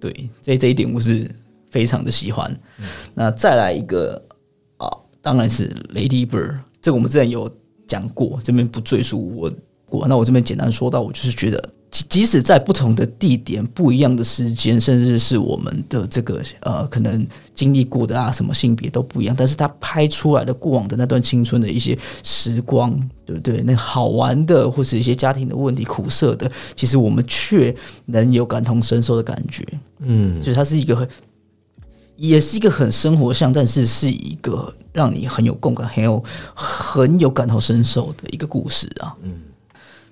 [0.00, 1.30] 对，这这一点我是
[1.70, 2.50] 非常的喜欢。
[3.12, 4.20] 那再来一个
[4.78, 4.88] 啊，
[5.20, 7.46] 当然是 Lady Bird，这个我们之前有
[7.86, 9.52] 讲过，这边不赘述我
[9.86, 10.08] 过。
[10.08, 11.62] 那我这边简单说到，我就是觉得。
[11.90, 22.90] 即即使在不同的地点、不一样的时间，甚至是我们的这个呃，可能经历过的啊，什么性别都不一样，但是他拍出来的过往的那段青春的一些时光，
[23.24, 23.62] 对不对？
[23.62, 27.74] 那好玩的，或是一些家庭的问题、苦涩的，其实我们却
[28.04, 29.66] 能有感同身受的感觉。
[30.00, 31.08] 嗯，所以它是一个很，
[32.16, 36.22] 也是一个很生活向，但是是一个让你很有共感、很有
[36.54, 39.16] 很有感同身受的一个故事啊。
[39.22, 39.32] 嗯，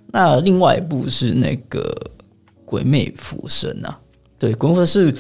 [0.09, 1.81] 那另外一部是那个
[2.65, 3.99] 《鬼魅浮生》啊，
[4.39, 5.13] 对，《鬼魅浮生》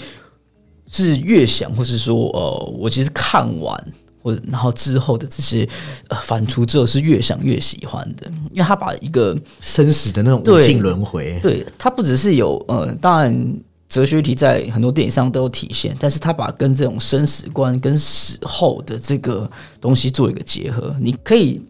[0.89, 3.93] 是是越想，或是说呃，我其实看完。
[4.22, 5.64] 或者然后之后的这些
[6.09, 13.57] 呃反刍之后是越想越喜欢的，因为他把一个生死的那种无对尽轮回，对，他不只是有呃，当然
[13.89, 19.49] 哲学题在很多电影上都有体现，但是他把跟这种生死观跟死后的这个
[19.80, 21.62] 东西做一个结合，你可以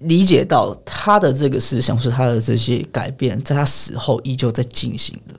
[0.00, 5.34] 理解到他的这个思想是他的这些改变，在他死后依旧在进行的。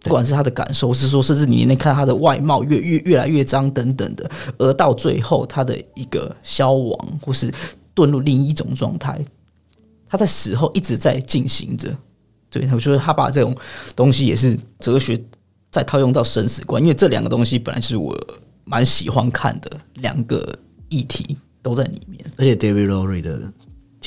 [0.00, 7.52] 不管是他的感受，是说，甚至你能看他的外貌越越越来越脏等等的，而到最后他的一个消亡，或是
[7.94, 9.20] 遁入另一种状态，
[10.08, 11.94] 他在死后一直在进行着。
[12.48, 13.54] 对，我觉得他把这种
[13.94, 15.20] 东西也是哲学
[15.70, 18.16] 再套用到生死观，因为这两个东西本来是我
[18.64, 20.56] 蛮喜欢看的两个
[20.88, 22.24] 议题都在里面。
[22.38, 23.40] 而且 David Lowry 的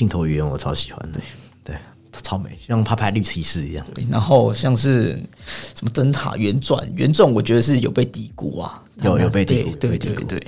[0.02, 1.20] 镜头语言我超喜欢的，
[1.62, 1.76] 对，
[2.10, 3.86] 他超美，像他拍绿骑士一样。
[3.94, 5.12] 对，然后像是
[5.76, 10.42] 什么灯塔原传，原传我觉得是有被低估啊，有有被低估对对对对，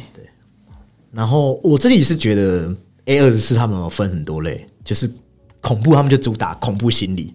[1.12, 2.74] 然后我自己是觉得
[3.04, 5.08] A 二十四他们有分很多类，就是
[5.60, 7.32] 恐怖他们就主打恐怖心理。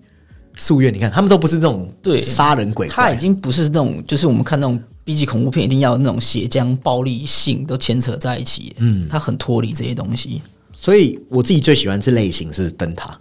[0.57, 8.75] 夙愿，你看他们都不是这种对杀人鬼，他已经不是那种，就是我们看那种 B 级恐怖片，一定要那种血浆、暴力性都牵扯在一起。
[8.79, 10.41] 嗯，他很脱离这些东西。
[10.81, 13.19] 所以我自己最喜欢这类型是灯塔，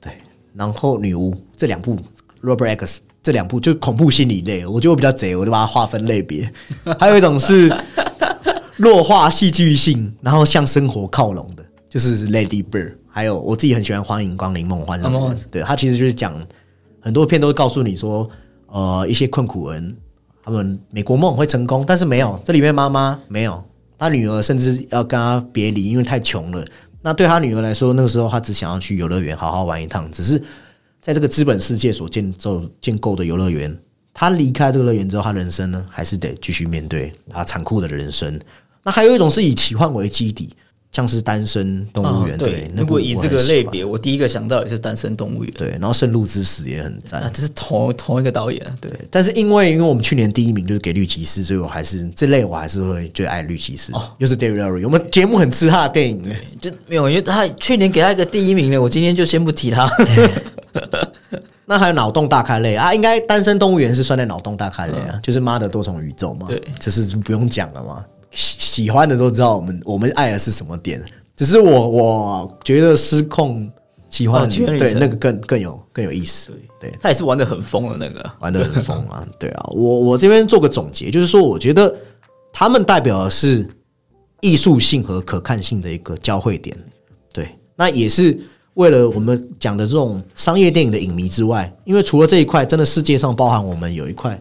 [0.00, 0.16] 对，
[0.54, 1.98] 然后女巫这两部
[2.40, 6.48] Robert X 这两部就恐怖心理类，我觉得我比较贼，我就把它划分类别。
[7.00, 7.68] 还有一种是
[8.76, 12.94] 弱化戏剧性，然后向生活靠拢的，就是 Lady Bird。
[13.08, 15.00] 还有我自己很喜欢《欢迎光临梦幻
[15.50, 16.34] 对，它其实就是讲。
[17.00, 18.26] 很多片都会告诉你说，
[18.68, 19.94] 呃，一些困苦人，
[20.42, 22.40] 他们美国梦会成功，但是没有。
[22.46, 23.62] 这里面妈妈没有，
[23.98, 26.64] 他女儿甚至要跟他别离，因为太穷了。
[27.04, 30.10] 那对他女儿来说，那个时候他只想要去游乐园好好玩一趟。
[30.10, 30.42] 只是
[31.02, 33.78] 在这个资本世界所建造建构的游乐园，
[34.14, 38.40] 他离开这个乐园之后，他人生呢还是得继续面对他残酷的人生。
[38.82, 40.56] 那还有一种是以奇幻为基底。
[40.94, 45.70] 像是单身动物园，对，如果以这个类别，我第一个想到也是单身动物园，对。
[45.70, 48.88] 然后《圣路之死》也很赞，这是同同一个导演，对。
[49.10, 53.92] 但是因为因为我们去年第一名就是给绿骑士，所以我还是这类我还是会最爱绿骑士。
[53.92, 56.22] 哦，又是 David Lowery，我们节目很吃他的电影，
[56.60, 59.90] 就没有，因为他去年给他一个第一名了，我今天就先不提他。
[61.66, 68.04] 那还有脑洞大开类啊，应该单身动物园是算在脑洞大开类啊，就是妈的多重宇宙嘛，对，就是不用讲了嘛，
[68.34, 71.02] 喜欢的都知道我们我们爱的是什么点。
[71.36, 73.68] 只是我我觉得失控
[74.08, 81.92] 喜欢对那个更更有更有意思，对，他也是玩的很疯的那个，玩的很疯啊， 对啊，我我这边做个总结，就是说，我觉得
[82.52, 83.68] 他们代表的是
[84.42, 86.76] 艺术性和可看性的一个交汇点，
[87.32, 88.38] 对，那也是
[88.74, 94.40] 为了我们讲的这种商业电影的影迷之外，因为除了这一块，真的世界上包含我们有一块，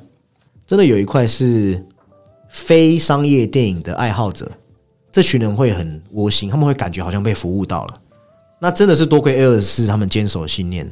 [0.67, 1.83] 真的有一块是
[2.53, 4.49] 非商业电影的爱好者。
[5.11, 7.93] 这群人会很窝心，他们会感觉好像被服务到了。
[8.59, 10.91] 那真的是多亏 A 二四他们坚守信念，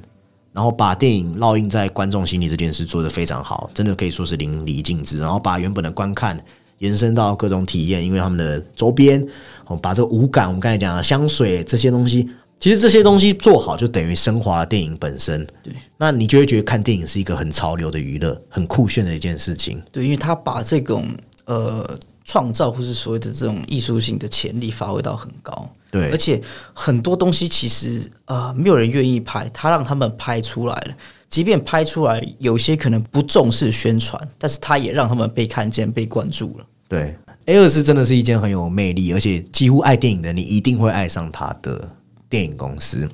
[0.53, 5.17] 然后把电影烙印在观众心里这件事做得非常好，真的可以说是淋漓尽致。
[5.19, 6.39] 然后把原本的观看
[6.79, 9.25] 延伸到各种体验，因为他们的周边，
[9.65, 15.43] 哦，把这个五感，我们刚才讲的香水这些东西，其实这些东西做好就等于升华了电影本身。
[15.63, 19.81] 对，那你就会觉得看电影是一个很潮流的娱乐，很酷炫的一件事情。
[19.91, 21.07] 对，因为他把这种
[21.45, 21.97] 呃。
[22.23, 30.95] 创造或是所谓的这种艺术性的潜力发挥到很高，对，而且很多东西其实呃没有人愿意拍，他让他们拍出来了，
[31.29, 36.65] 即便拍出来有些可能不重视宣传，但是他也让他们被看见、被关注了。
[36.87, 37.17] 对
[37.47, 41.89] ，A 二是真的是一间很有魅力，而且几乎爱电影的你一定会爱上他的
[42.29, 43.09] 电影公司。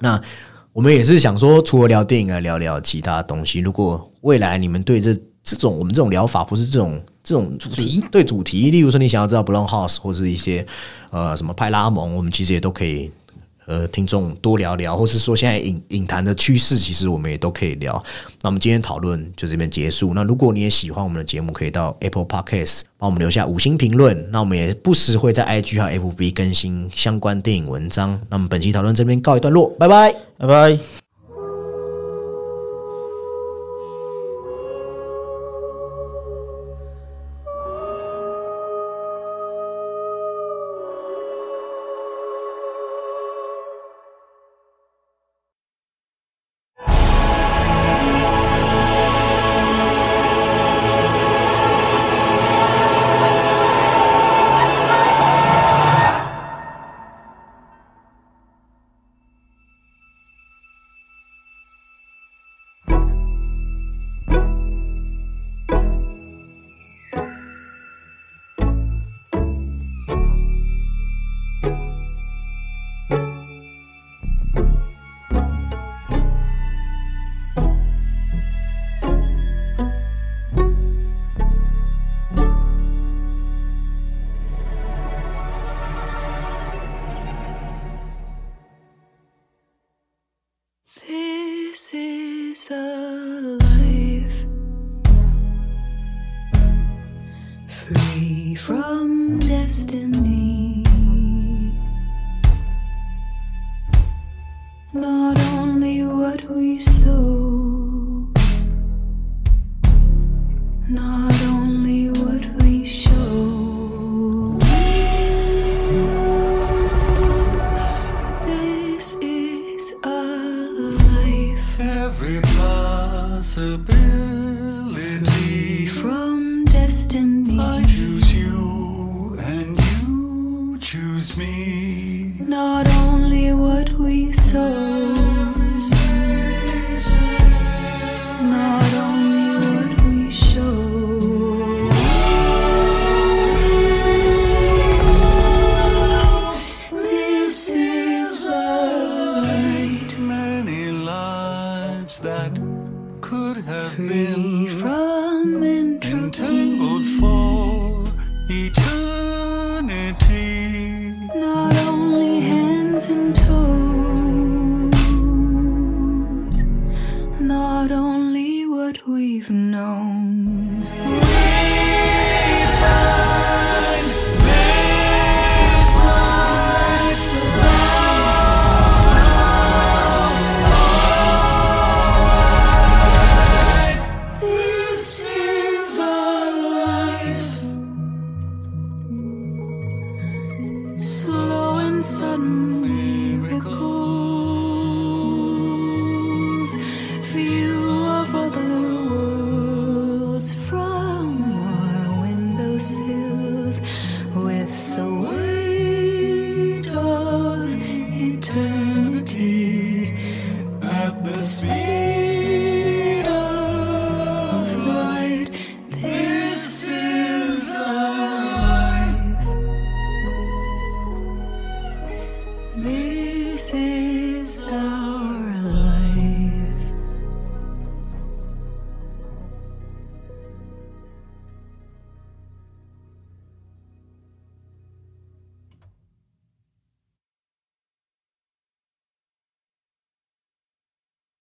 [0.00, 0.20] 那
[0.72, 3.60] 我们也是想说，除了聊电影，来聊聊其他东西。
[3.60, 5.14] 如果未来你们对这
[5.44, 7.00] 这种我们这种疗法，不是这种。
[7.28, 10.66] 这种主题对主题，例如说你想要知道 Blown House 或是一些
[11.10, 13.10] 呃什么派拉蒙，我们其实也都可以
[13.66, 18.02] 呃听众多聊聊，或是说现在影影坛的趋势，其实我们也都可以聊。
[18.40, 20.14] 那我们今天讨论就这边结束。
[20.14, 24.30] 那如果你也喜欢我们的节目，可以到 Apple Podcast 帮我们留下五星评论。
[24.30, 28.18] 那我们也不时会在 IG 和 FB 更新相关电影文章。
[28.30, 31.07] 那么本期讨论这边告一段落，拜拜，拜拜。